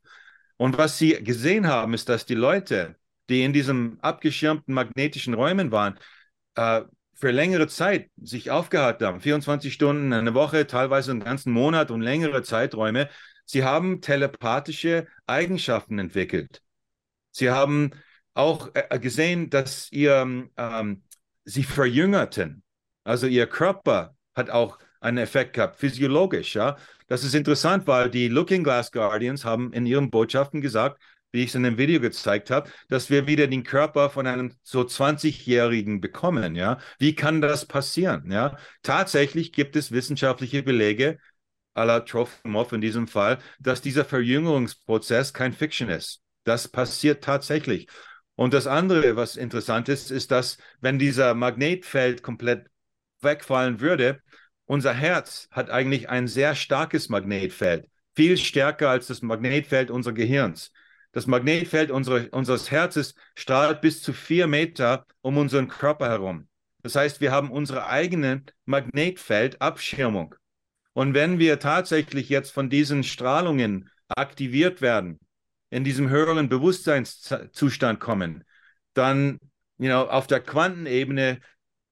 [0.61, 2.95] Und was sie gesehen haben, ist, dass die Leute,
[3.29, 5.97] die in diesem abgeschirmten magnetischen Räumen waren,
[6.53, 6.81] äh,
[7.15, 12.01] für längere Zeit sich aufgehalten haben, 24 Stunden, eine Woche, teilweise einen ganzen Monat und
[12.01, 13.09] längere Zeiträume,
[13.43, 16.61] Sie haben telepathische Eigenschaften entwickelt.
[17.31, 17.89] Sie haben
[18.35, 21.03] auch äh, gesehen, dass ihr, ähm,
[21.43, 22.61] sie verjüngerten.
[23.03, 26.53] Also ihr Körper hat auch einen Effekt gehabt, physiologisch.
[26.53, 26.77] Ja,
[27.11, 31.01] das ist interessant, weil die Looking Glass Guardians haben in ihren Botschaften gesagt,
[31.33, 34.55] wie ich es in dem Video gezeigt habe, dass wir wieder den Körper von einem
[34.63, 36.55] so 20-Jährigen bekommen.
[36.55, 38.31] Ja, wie kann das passieren?
[38.31, 41.17] Ja, tatsächlich gibt es wissenschaftliche Belege,
[41.75, 46.21] à la Trofimov in diesem Fall, dass dieser Verjüngerungsprozess kein Fiction ist.
[46.45, 47.87] Das passiert tatsächlich.
[48.35, 52.67] Und das andere, was interessant ist, ist, dass wenn dieser Magnetfeld komplett
[53.19, 54.21] wegfallen würde,
[54.71, 60.71] unser Herz hat eigentlich ein sehr starkes Magnetfeld, viel stärker als das Magnetfeld unseres Gehirns.
[61.11, 66.47] Das Magnetfeld unsere, unseres Herzens strahlt bis zu vier Meter um unseren Körper herum.
[66.83, 70.35] Das heißt, wir haben unsere eigene Magnetfeldabschirmung.
[70.93, 75.19] Und wenn wir tatsächlich jetzt von diesen Strahlungen aktiviert werden,
[75.69, 78.45] in diesem höheren Bewusstseinszustand kommen,
[78.93, 79.37] dann
[79.81, 81.41] you know, auf der Quantenebene,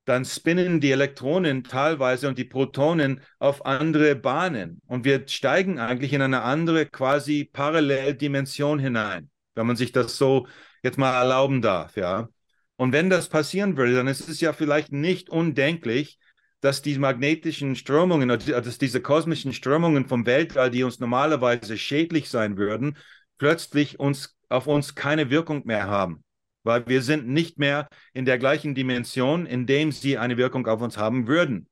[0.10, 4.82] dann spinnen die Elektronen teilweise und die Protonen auf andere Bahnen.
[4.88, 10.48] Und wir steigen eigentlich in eine andere quasi Paralleldimension hinein, wenn man sich das so
[10.82, 12.28] jetzt mal erlauben darf, ja.
[12.76, 16.18] Und wenn das passieren würde, dann ist es ja vielleicht nicht undenklich,
[16.60, 22.58] dass die magnetischen Strömungen, dass diese kosmischen Strömungen vom Weltall, die uns normalerweise schädlich sein
[22.58, 22.98] würden,
[23.38, 26.24] plötzlich uns auf uns keine Wirkung mehr haben.
[26.70, 30.82] Weil wir sind nicht mehr in der gleichen Dimension, in dem sie eine Wirkung auf
[30.82, 31.68] uns haben würden.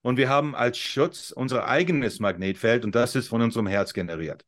[0.00, 4.46] Und wir haben als Schutz unser eigenes Magnetfeld und das ist von unserem Herz generiert.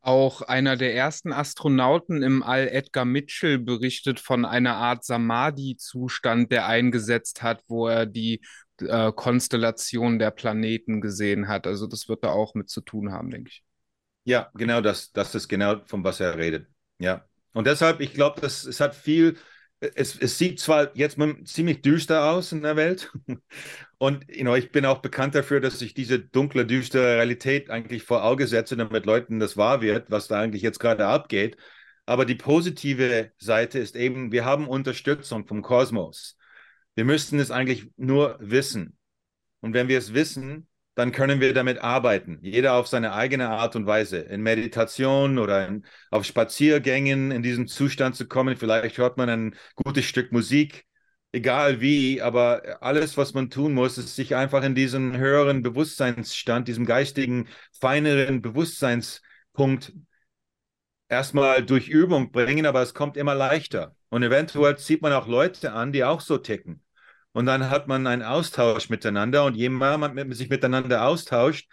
[0.00, 6.68] Auch einer der ersten Astronauten im All, Edgar Mitchell, berichtet von einer Art Samadhi-Zustand, der
[6.68, 8.42] eingesetzt hat, wo er die
[8.78, 11.66] äh, Konstellation der Planeten gesehen hat.
[11.66, 13.64] Also das wird da auch mit zu tun haben, denke ich.
[14.22, 16.68] Ja, genau das, das ist genau von was er redet.
[17.00, 17.24] Ja.
[17.56, 19.38] Und deshalb, ich glaube, es hat viel,
[19.80, 23.10] es, es sieht zwar jetzt ziemlich düster aus in der Welt.
[23.98, 28.02] Und you know, ich bin auch bekannt dafür, dass ich diese dunkle, düstere Realität eigentlich
[28.02, 31.56] vor Auge setze, damit Leuten das wahr wird, was da eigentlich jetzt gerade abgeht.
[32.04, 36.36] Aber die positive Seite ist eben, wir haben Unterstützung vom Kosmos.
[36.94, 38.98] Wir müssten es eigentlich nur wissen.
[39.60, 42.38] Und wenn wir es wissen, dann können wir damit arbeiten.
[42.42, 44.16] Jeder auf seine eigene Art und Weise.
[44.18, 48.56] In Meditation oder in, auf Spaziergängen in diesen Zustand zu kommen.
[48.56, 50.86] Vielleicht hört man ein gutes Stück Musik,
[51.32, 56.66] egal wie, aber alles, was man tun muss, ist sich einfach in diesen höheren Bewusstseinsstand,
[56.66, 59.92] diesem geistigen, feineren Bewusstseinspunkt
[61.08, 63.94] erstmal durch Übung bringen, aber es kommt immer leichter.
[64.08, 66.82] Und eventuell zieht man auch Leute an, die auch so ticken
[67.36, 71.68] und dann hat man einen Austausch miteinander und je mehr man sich miteinander austauscht,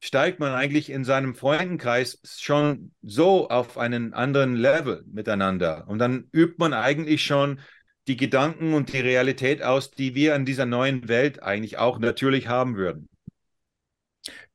[0.00, 5.86] steigt man eigentlich in seinem Freundenkreis schon so auf einen anderen Level miteinander.
[5.86, 7.60] Und dann übt man eigentlich schon
[8.06, 12.48] die Gedanken und die Realität aus, die wir in dieser neuen Welt eigentlich auch natürlich
[12.48, 13.10] haben würden.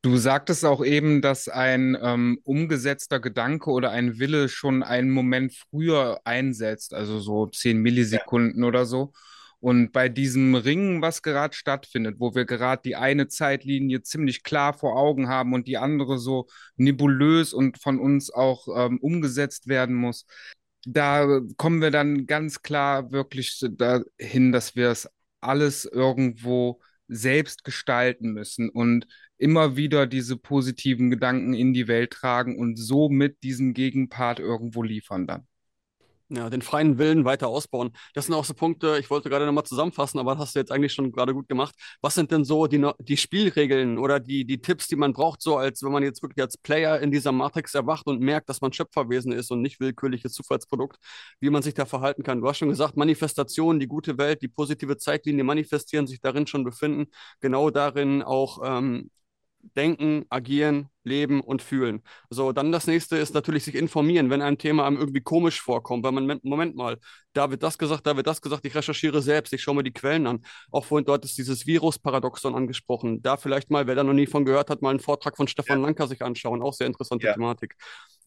[0.01, 5.53] Du sagtest auch eben, dass ein ähm, umgesetzter Gedanke oder ein Wille schon einen Moment
[5.69, 8.67] früher einsetzt, also so zehn Millisekunden ja.
[8.67, 9.13] oder so.
[9.61, 14.73] Und bei diesem Ringen, was gerade stattfindet, wo wir gerade die eine Zeitlinie ziemlich klar
[14.73, 16.47] vor Augen haben und die andere so
[16.77, 20.25] nebulös und von uns auch ähm, umgesetzt werden muss,
[20.85, 25.07] da kommen wir dann ganz klar wirklich dahin, dass wir es
[25.41, 29.05] alles irgendwo selbst gestalten müssen und
[29.37, 35.27] immer wieder diese positiven Gedanken in die Welt tragen und somit diesen Gegenpart irgendwo liefern
[35.27, 35.47] dann.
[36.33, 37.91] Ja, den freien Willen weiter ausbauen.
[38.13, 40.71] Das sind auch so Punkte, ich wollte gerade nochmal zusammenfassen, aber das hast du jetzt
[40.71, 41.75] eigentlich schon gerade gut gemacht.
[41.99, 45.57] Was sind denn so die, die Spielregeln oder die, die Tipps, die man braucht, so
[45.57, 48.71] als wenn man jetzt wirklich als Player in dieser Matrix erwacht und merkt, dass man
[48.71, 50.97] Schöpferwesen ist und nicht willkürliches Zufallsprodukt,
[51.41, 52.39] wie man sich da verhalten kann?
[52.39, 56.63] Du hast schon gesagt, Manifestation, die gute Welt, die positive Zeitlinie manifestieren, sich darin schon
[56.63, 57.07] befinden,
[57.41, 59.09] genau darin auch ähm,
[59.75, 62.01] denken, agieren, leben und fühlen.
[62.29, 66.03] So, dann das nächste ist natürlich sich informieren, wenn ein Thema einem irgendwie komisch vorkommt,
[66.03, 66.97] weil man, Moment mal,
[67.33, 69.93] da wird das gesagt, da wird das gesagt, ich recherchiere selbst, ich schaue mir die
[69.93, 70.41] Quellen an.
[70.71, 73.21] Auch vorhin dort ist dieses Virus-Paradoxon angesprochen.
[73.21, 75.79] Da vielleicht mal, wer da noch nie von gehört hat, mal einen Vortrag von Stefan
[75.79, 75.85] ja.
[75.85, 77.33] Lanker sich anschauen, auch sehr interessante ja.
[77.33, 77.75] Thematik.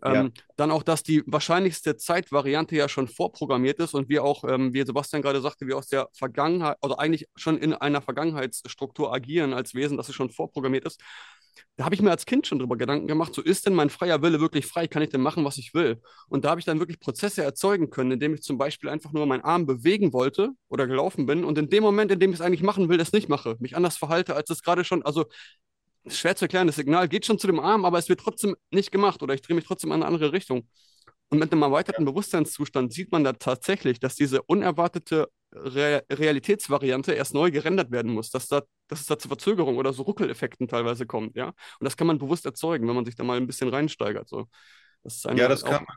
[0.03, 0.43] Ähm, ja.
[0.57, 4.85] Dann auch, dass die wahrscheinlichste Zeitvariante ja schon vorprogrammiert ist und wir auch, ähm, wie
[4.85, 9.75] Sebastian gerade sagte, wir aus der Vergangenheit oder eigentlich schon in einer Vergangenheitsstruktur agieren als
[9.75, 11.01] Wesen, dass es schon vorprogrammiert ist.
[11.76, 14.22] Da habe ich mir als Kind schon drüber Gedanken gemacht, so ist denn mein freier
[14.22, 14.86] Wille wirklich frei?
[14.86, 16.00] Kann ich denn machen, was ich will?
[16.28, 19.26] Und da habe ich dann wirklich Prozesse erzeugen können, indem ich zum Beispiel einfach nur
[19.26, 22.40] meinen Arm bewegen wollte oder gelaufen bin und in dem Moment, in dem ich es
[22.40, 25.26] eigentlich machen will, das nicht mache, mich anders verhalte, als es gerade schon, also
[26.07, 28.92] schwer zu erklären, das Signal geht schon zu dem Arm, aber es wird trotzdem nicht
[28.92, 30.68] gemacht oder ich drehe mich trotzdem in eine andere Richtung.
[31.30, 32.05] Und mit einem erweiterten.
[32.05, 38.30] Bewusstseinszustand sieht man da tatsächlich, dass diese unerwartete Re Realitätsvariante erst neu gerendert werden muss,
[38.30, 41.48] dass, da, dass es da zu Verzögerungen oder so Ruckeleffekten teilweise kommt, ja.
[41.48, 44.28] Und das kann man bewusst erzeugen, wenn man sich da mal ein bisschen reinsteigert.
[44.28, 44.48] So.
[45.02, 45.96] Das ja, das kann man.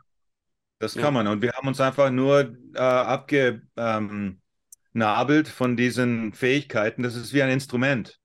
[0.78, 1.02] Das ja.
[1.02, 1.26] kann man.
[1.26, 7.02] Und wir haben uns einfach nur äh, abgenabelt ähm, von diesen Fähigkeiten.
[7.02, 8.18] Das ist wie ein Instrument.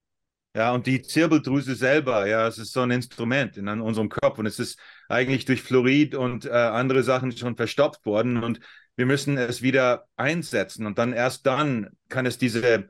[0.56, 4.46] Ja, und die Zirbeldrüse selber, ja, es ist so ein Instrument in unserem Kopf und
[4.46, 4.80] es ist
[5.10, 8.60] eigentlich durch Fluorid und äh, andere Sachen schon verstopft worden und
[8.96, 12.90] wir müssen es wieder einsetzen und dann erst dann kann es diese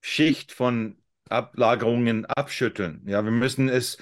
[0.00, 0.98] Schicht von
[1.28, 3.02] Ablagerungen abschütteln.
[3.06, 3.98] Ja, wir müssen es,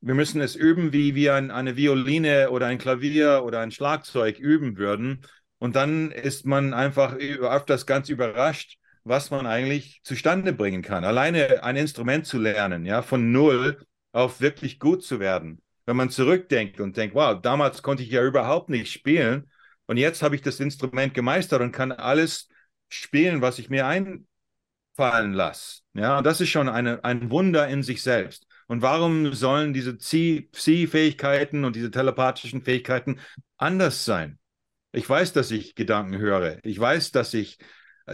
[0.00, 4.38] wir müssen es üben, wie wir ein, eine Violine oder ein Klavier oder ein Schlagzeug
[4.38, 5.26] üben würden.
[5.58, 11.04] Und dann ist man einfach öfters ganz überrascht, was man eigentlich zustande bringen kann.
[11.04, 15.60] Alleine ein Instrument zu lernen, ja, von null auf wirklich gut zu werden.
[15.86, 19.50] Wenn man zurückdenkt und denkt, wow, damals konnte ich ja überhaupt nicht spielen
[19.92, 22.48] und jetzt habe ich das Instrument gemeistert und kann alles
[22.88, 25.82] spielen, was ich mir einfallen lasse.
[25.92, 28.46] Ja, das ist schon eine, ein Wunder in sich selbst.
[28.68, 33.20] Und warum sollen diese Psi-Fähigkeiten und diese telepathischen Fähigkeiten
[33.58, 34.38] anders sein?
[34.92, 36.56] Ich weiß, dass ich Gedanken höre.
[36.62, 37.58] Ich weiß, dass ich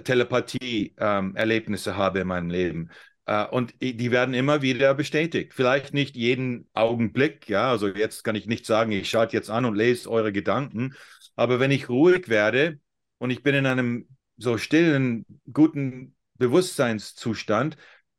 [0.03, 2.91] Telepathie-Erlebnisse ähm, habe in meinem Leben.
[3.27, 5.55] Äh, und die werden immer wieder bestätigt.
[5.55, 7.71] Vielleicht nicht jeden Augenblick, ja.
[7.71, 10.97] Also jetzt kann ich nicht sagen, ich schalte jetzt an und lese eure Gedanken.
[11.39, 12.81] Aber wenn ich ruhig werde
[13.19, 17.77] und ich bin in einem so stillen, guten Bewusstseinszustand,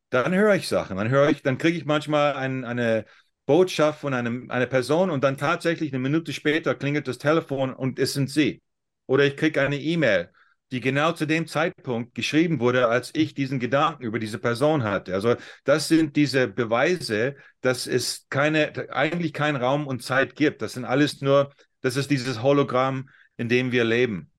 [0.09, 0.95] dann höre ich Sachen.
[0.95, 3.05] Dann höre ich, dann kriege ich manchmal ein, eine
[3.45, 7.99] Botschaft von einem, einer Person und dann tatsächlich eine Minute später klingelt das Telefon und
[7.99, 8.61] es sind sie.
[9.05, 10.29] Oder ich kriege eine E-Mail
[10.71, 15.13] die genau zu dem Zeitpunkt geschrieben wurde, als ich diesen Gedanken über diese Person hatte.
[15.13, 20.61] Also das sind diese Beweise, dass es keine, eigentlich keinen Raum und Zeit gibt.
[20.61, 21.51] Das sind alles nur,
[21.81, 24.31] das ist dieses Hologramm, in dem wir leben.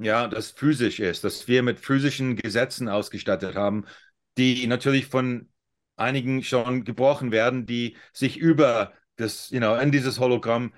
[0.00, 3.84] Ja, das physisch ist, dass wir mit physischen Gesetzen ausgestattet haben,
[4.36, 5.48] die natürlich von
[5.96, 10.72] einigen schon gebrochen werden, die sich über das, you know, in dieses Hologramm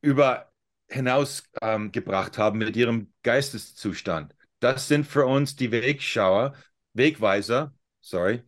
[0.00, 0.52] über
[0.88, 4.34] hinausgebracht ähm, haben mit ihrem Geisteszustand.
[4.60, 6.54] Das sind für uns die Wegschauer,
[6.92, 8.42] Wegweiser, sorry,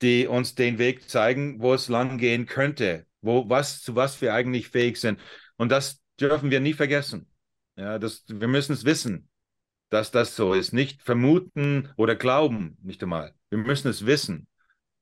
[0.00, 4.32] die uns den Weg zeigen, wo es lang gehen könnte, wo was zu was wir
[4.32, 5.20] eigentlich fähig sind.
[5.56, 7.26] Und das dürfen wir nie vergessen.
[7.76, 9.28] Ja, das, wir müssen es wissen,
[9.90, 10.72] dass das so ist.
[10.72, 13.34] Nicht vermuten oder glauben, nicht einmal.
[13.50, 14.46] Wir müssen es wissen.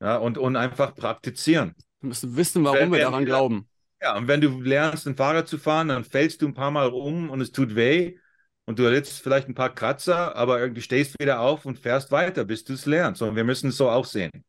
[0.01, 1.75] Ja, und, und einfach praktizieren.
[2.01, 3.69] Wir müssen wissen, warum wenn, wir daran wir, glauben.
[4.03, 6.89] Ja, und wenn du lernst, ein Fahrrad zu fahren, dann fällst du ein paar Mal
[6.89, 8.19] um und es tut weh
[8.67, 12.45] und du erlitzt vielleicht ein paar Kratzer, aber du stehst wieder auf und fährst weiter,
[12.45, 13.23] bis du es lernst.
[13.23, 14.45] Und wir müssen es so auch sehen.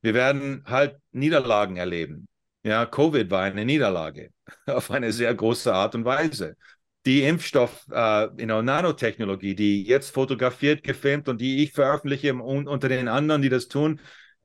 [0.00, 2.26] Wir werden halt Niederlagen erleben.
[2.64, 4.30] Ja, Covid war eine Niederlage
[4.66, 6.56] auf eine sehr große Art und Weise.
[7.04, 12.88] Die Impfstoff, äh, you know, Nanotechnologie, die jetzt fotografiert, gefilmt und die ich veröffentliche unter
[12.88, 14.00] den anderen, die das tun,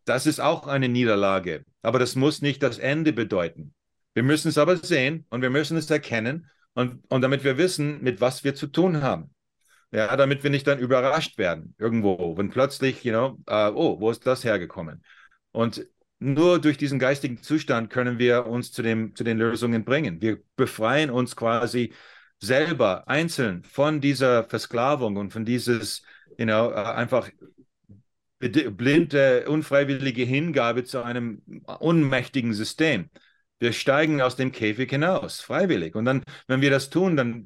[0.05, 1.65] das ist auch eine Niederlage.
[1.81, 3.73] Aber das muss nicht das Ende bedeuten.
[4.13, 8.01] Wir müssen es aber sehen und wir müssen es erkennen und, und damit wir wissen,
[8.01, 9.33] mit was wir zu tun haben.
[9.91, 14.09] Ja, damit wir nicht dann überrascht werden irgendwo, wenn plötzlich, you know, uh, oh, wo
[14.09, 15.03] ist das hergekommen?
[15.51, 15.85] Und
[16.21, 20.21] nur durch diesen geistigen Zustand können wir uns zu, dem, zu den Lösungen bringen.
[20.21, 21.93] Wir befreien uns quasi
[22.39, 26.03] selber einzeln von dieser Versklavung und von dieses,
[26.37, 27.29] you know, uh, einfach
[28.39, 31.41] blinde, unfreiwillige Hingabe zu einem
[31.79, 33.09] unmächtigen System.
[33.61, 35.93] Wir steigen aus dem Käfig hinaus, freiwillig.
[35.93, 37.45] Und dann, wenn wir das tun, dann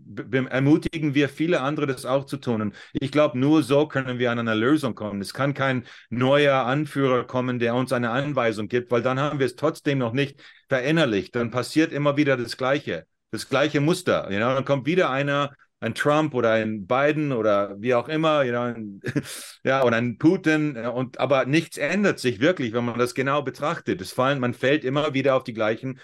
[0.50, 2.62] ermutigen wir viele andere, das auch zu tun.
[2.62, 5.20] Und ich glaube, nur so können wir an eine Lösung kommen.
[5.20, 9.46] Es kann kein neuer Anführer kommen, der uns eine Anweisung gibt, weil dann haben wir
[9.46, 11.36] es trotzdem noch nicht verinnerlicht.
[11.36, 14.32] Dann passiert immer wieder das Gleiche, das gleiche Muster.
[14.32, 14.54] You know?
[14.54, 18.74] Dann kommt wieder einer, ein Trump oder ein Biden oder wie auch immer, you know,
[19.64, 20.78] ja, oder ein Putin.
[20.78, 24.02] Und, aber nichts ändert sich wirklich, wenn man das genau betrachtet.
[24.02, 26.00] Es fallen, man fällt immer wieder auf die gleichen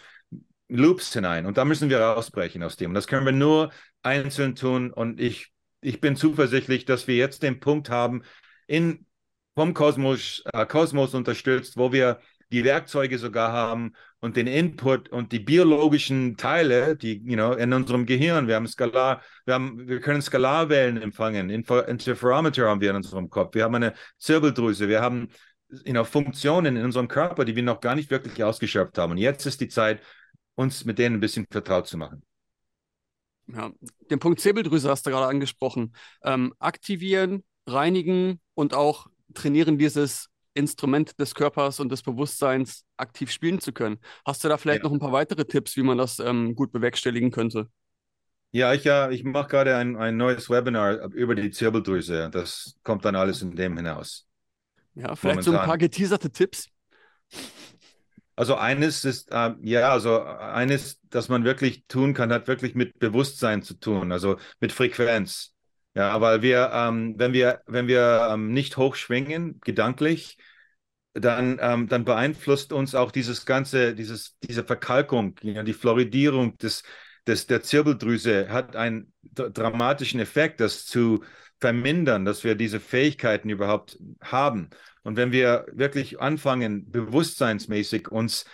[0.67, 1.45] Loops hinein.
[1.45, 2.91] Und da müssen wir rausbrechen aus dem.
[2.91, 3.71] Und das können wir nur
[4.03, 4.91] einzeln tun.
[4.91, 8.23] Und ich, ich bin zuversichtlich, dass wir jetzt den Punkt haben,
[8.67, 9.05] in,
[9.55, 12.19] vom Kosmos, äh, Kosmos unterstützt, wo wir
[12.51, 17.73] die Werkzeuge sogar haben und den Input und die biologischen Teile, die you know, in
[17.73, 22.89] unserem Gehirn, wir haben Skalar, wir, haben, wir können Skalarwellen empfangen, Info, Interferometer haben wir
[22.89, 25.29] in unserem Kopf, wir haben eine Zirbeldrüse, wir haben
[25.85, 29.11] you know, Funktionen in unserem Körper, die wir noch gar nicht wirklich ausgeschöpft haben.
[29.11, 30.01] Und jetzt ist die Zeit,
[30.55, 32.23] uns mit denen ein bisschen vertraut zu machen.
[33.47, 33.71] Ja,
[34.09, 35.93] den Punkt Zirbeldrüse hast du gerade angesprochen.
[36.23, 43.59] Ähm, aktivieren, reinigen und auch trainieren dieses Instrument des Körpers und des Bewusstseins aktiv spielen
[43.59, 43.99] zu können.
[44.25, 44.83] Hast du da vielleicht ja.
[44.85, 47.67] noch ein paar weitere Tipps, wie man das ähm, gut bewerkstelligen könnte?
[48.51, 52.29] Ja, ich, ja, ich mache gerade ein, ein neues Webinar über die Zirbeldrüse.
[52.31, 54.27] Das kommt dann alles in dem hinaus.
[54.93, 55.43] Ja, vielleicht Momentan.
[55.43, 56.69] so ein paar geteaserte Tipps.
[58.35, 62.99] Also eines ist, äh, ja, also eines, das man wirklich tun kann, hat wirklich mit
[62.99, 65.50] Bewusstsein zu tun, also mit Frequenz.
[65.93, 70.37] Ja, weil wir, ähm, wenn wir, wenn wir ähm, nicht hochschwingen, gedanklich,
[71.13, 76.83] dann, ähm, dann beeinflusst uns auch dieses ganze, dieses, diese Verkalkung, ja, die Fluoridierung des,
[77.27, 81.23] des, der Zirbeldrüse hat einen dramatischen Effekt, das zu
[81.59, 84.69] vermindern, dass wir diese Fähigkeiten überhaupt haben.
[85.03, 88.45] Und wenn wir wirklich anfangen, bewusstseinsmäßig uns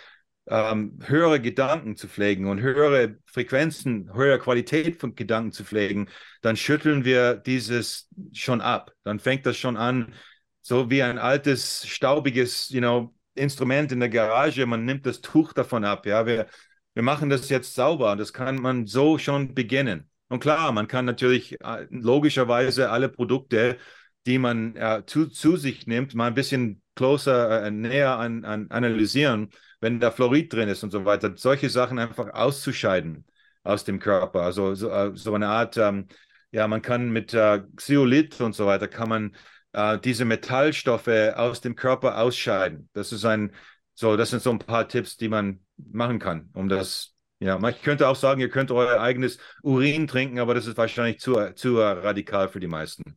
[0.50, 6.08] ähm, höhere Gedanken zu pflegen und höhere Frequenzen, höhere Qualität von Gedanken zu pflegen,
[6.42, 8.92] dann schütteln wir dieses schon ab.
[9.04, 10.14] Dann fängt das schon an,
[10.62, 14.66] so wie ein altes, staubiges, you know, Instrument in der Garage.
[14.66, 16.06] Man nimmt das Tuch davon ab.
[16.06, 16.46] Ja, wir,
[16.94, 18.16] wir machen das jetzt sauber.
[18.16, 20.10] Das kann man so schon beginnen.
[20.28, 23.78] Und klar, man kann natürlich äh, logischerweise alle Produkte,
[24.26, 28.70] die man äh, zu, zu sich nimmt, mal ein bisschen closer, äh, näher an, an
[28.70, 29.50] analysieren
[29.80, 33.24] wenn da Fluorid drin ist und so weiter, solche Sachen einfach auszuscheiden
[33.62, 34.42] aus dem Körper.
[34.42, 36.08] Also so, äh, so eine Art, ähm,
[36.50, 39.36] ja, man kann mit äh, Xylit und so weiter, kann man
[39.72, 42.88] äh, diese Metallstoffe aus dem Körper ausscheiden.
[42.92, 43.52] Das ist ein,
[43.94, 47.82] so, das sind so ein paar Tipps, die man machen kann, um das ja, ich
[47.82, 51.78] könnte auch sagen, ihr könnt euer eigenes Urin trinken, aber das ist wahrscheinlich zu, zu
[51.78, 53.16] radikal für die meisten.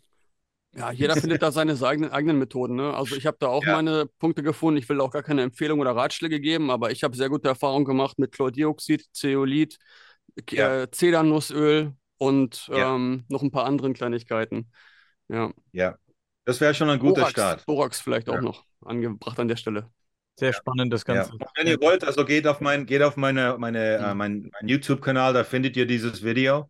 [0.73, 2.75] Ja, jeder findet da seine eigenen, eigenen Methoden.
[2.75, 2.93] Ne?
[2.93, 3.73] Also ich habe da auch ja.
[3.75, 4.77] meine Punkte gefunden.
[4.77, 7.85] Ich will auch gar keine Empfehlung oder Ratschläge geben, aber ich habe sehr gute Erfahrungen
[7.85, 9.77] gemacht mit Chlordioxid, Zeolit,
[10.49, 10.83] ja.
[10.83, 12.95] äh, Zedernussöl und ja.
[12.95, 14.71] ähm, noch ein paar anderen Kleinigkeiten.
[15.27, 15.51] Ja.
[15.73, 15.97] Ja,
[16.45, 17.65] das wäre schon ein guter Borax, Start.
[17.65, 19.89] Borax vielleicht auch noch angebracht an der Stelle.
[20.39, 21.33] Sehr spannend das Ganze.
[21.55, 24.05] Wenn ihr wollt, also geht auf mein, geht auf meine, meine, mhm.
[24.05, 26.69] äh, mein, mein YouTube-Kanal, da findet ihr dieses Video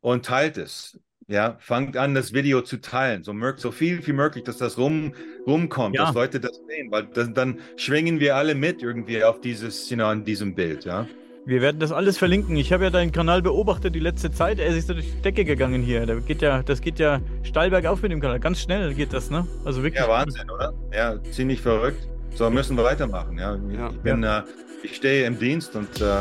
[0.00, 0.98] und teilt es.
[1.30, 5.12] Ja, fangt an, das Video zu teilen, so, so viel wie möglich, dass das rum,
[5.46, 6.06] rumkommt, ja.
[6.06, 9.96] dass Leute das sehen, weil das, dann schwingen wir alle mit irgendwie auf dieses, you
[9.96, 11.06] know, an diesem Bild, ja.
[11.46, 12.56] Wir werden das alles verlinken.
[12.56, 14.58] Ich habe ja deinen Kanal beobachtet die letzte Zeit.
[14.58, 16.04] Er ist durch die Decke gegangen hier.
[16.04, 18.40] Da geht ja, das geht ja steil bergauf mit dem Kanal.
[18.40, 19.46] Ganz schnell geht das, ne?
[19.64, 20.02] Also wirklich.
[20.02, 20.74] Ja, Wahnsinn, oder?
[20.92, 22.08] Ja, ziemlich verrückt.
[22.34, 23.38] So müssen wir weitermachen.
[23.38, 23.88] Ja, ja.
[23.88, 24.40] ich bin, ja.
[24.40, 24.42] äh,
[24.82, 26.20] ich stehe im Dienst und äh,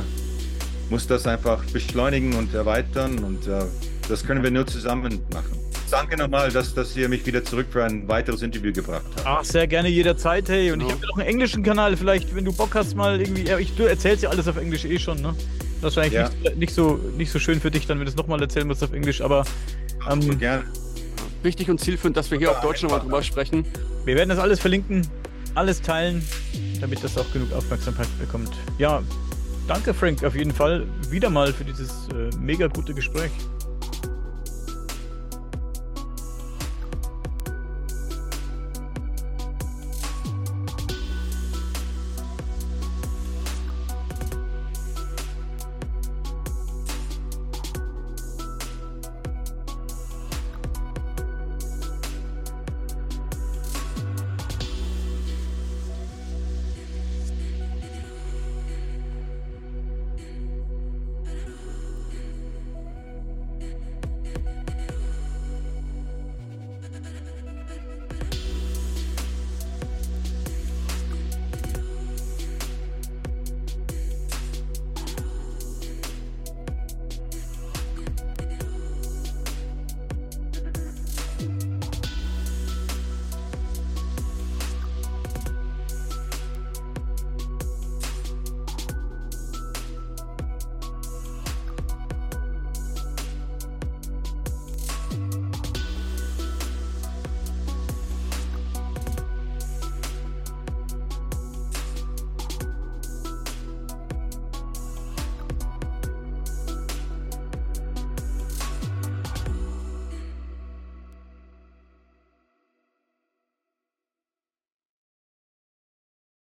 [0.89, 3.65] muss das einfach beschleunigen und erweitern und äh,
[4.09, 5.57] das können wir nur zusammen machen.
[5.89, 9.25] Danke nochmal, dass, dass ihr mich wieder zurück für ein weiteres Interview gebracht habt.
[9.25, 10.71] Ach, sehr gerne jederzeit, hey.
[10.71, 10.89] Und genau.
[10.89, 13.49] ich habe noch einen englischen Kanal, vielleicht, wenn du Bock hast, mal irgendwie.
[13.59, 15.33] Ich, du erzählst ja alles auf Englisch eh schon, ne?
[15.81, 16.29] Das ist wahrscheinlich ja.
[16.43, 18.83] nicht, nicht, so, nicht so schön für dich, dann, wenn du es nochmal erzählen musst
[18.83, 19.45] auf Englisch, aber.
[20.09, 20.63] Ähm, so gerne.
[21.41, 23.65] Wichtig und zielführend, dass wir hier ja, auf Deutsch nochmal drüber sprechen.
[24.05, 25.07] Wir werden das alles verlinken,
[25.55, 26.21] alles teilen,
[26.81, 28.51] damit das auch genug Aufmerksamkeit bekommt.
[28.77, 29.01] Ja,
[29.67, 33.31] danke, Frank, auf jeden Fall wieder mal für dieses äh, mega gute Gespräch.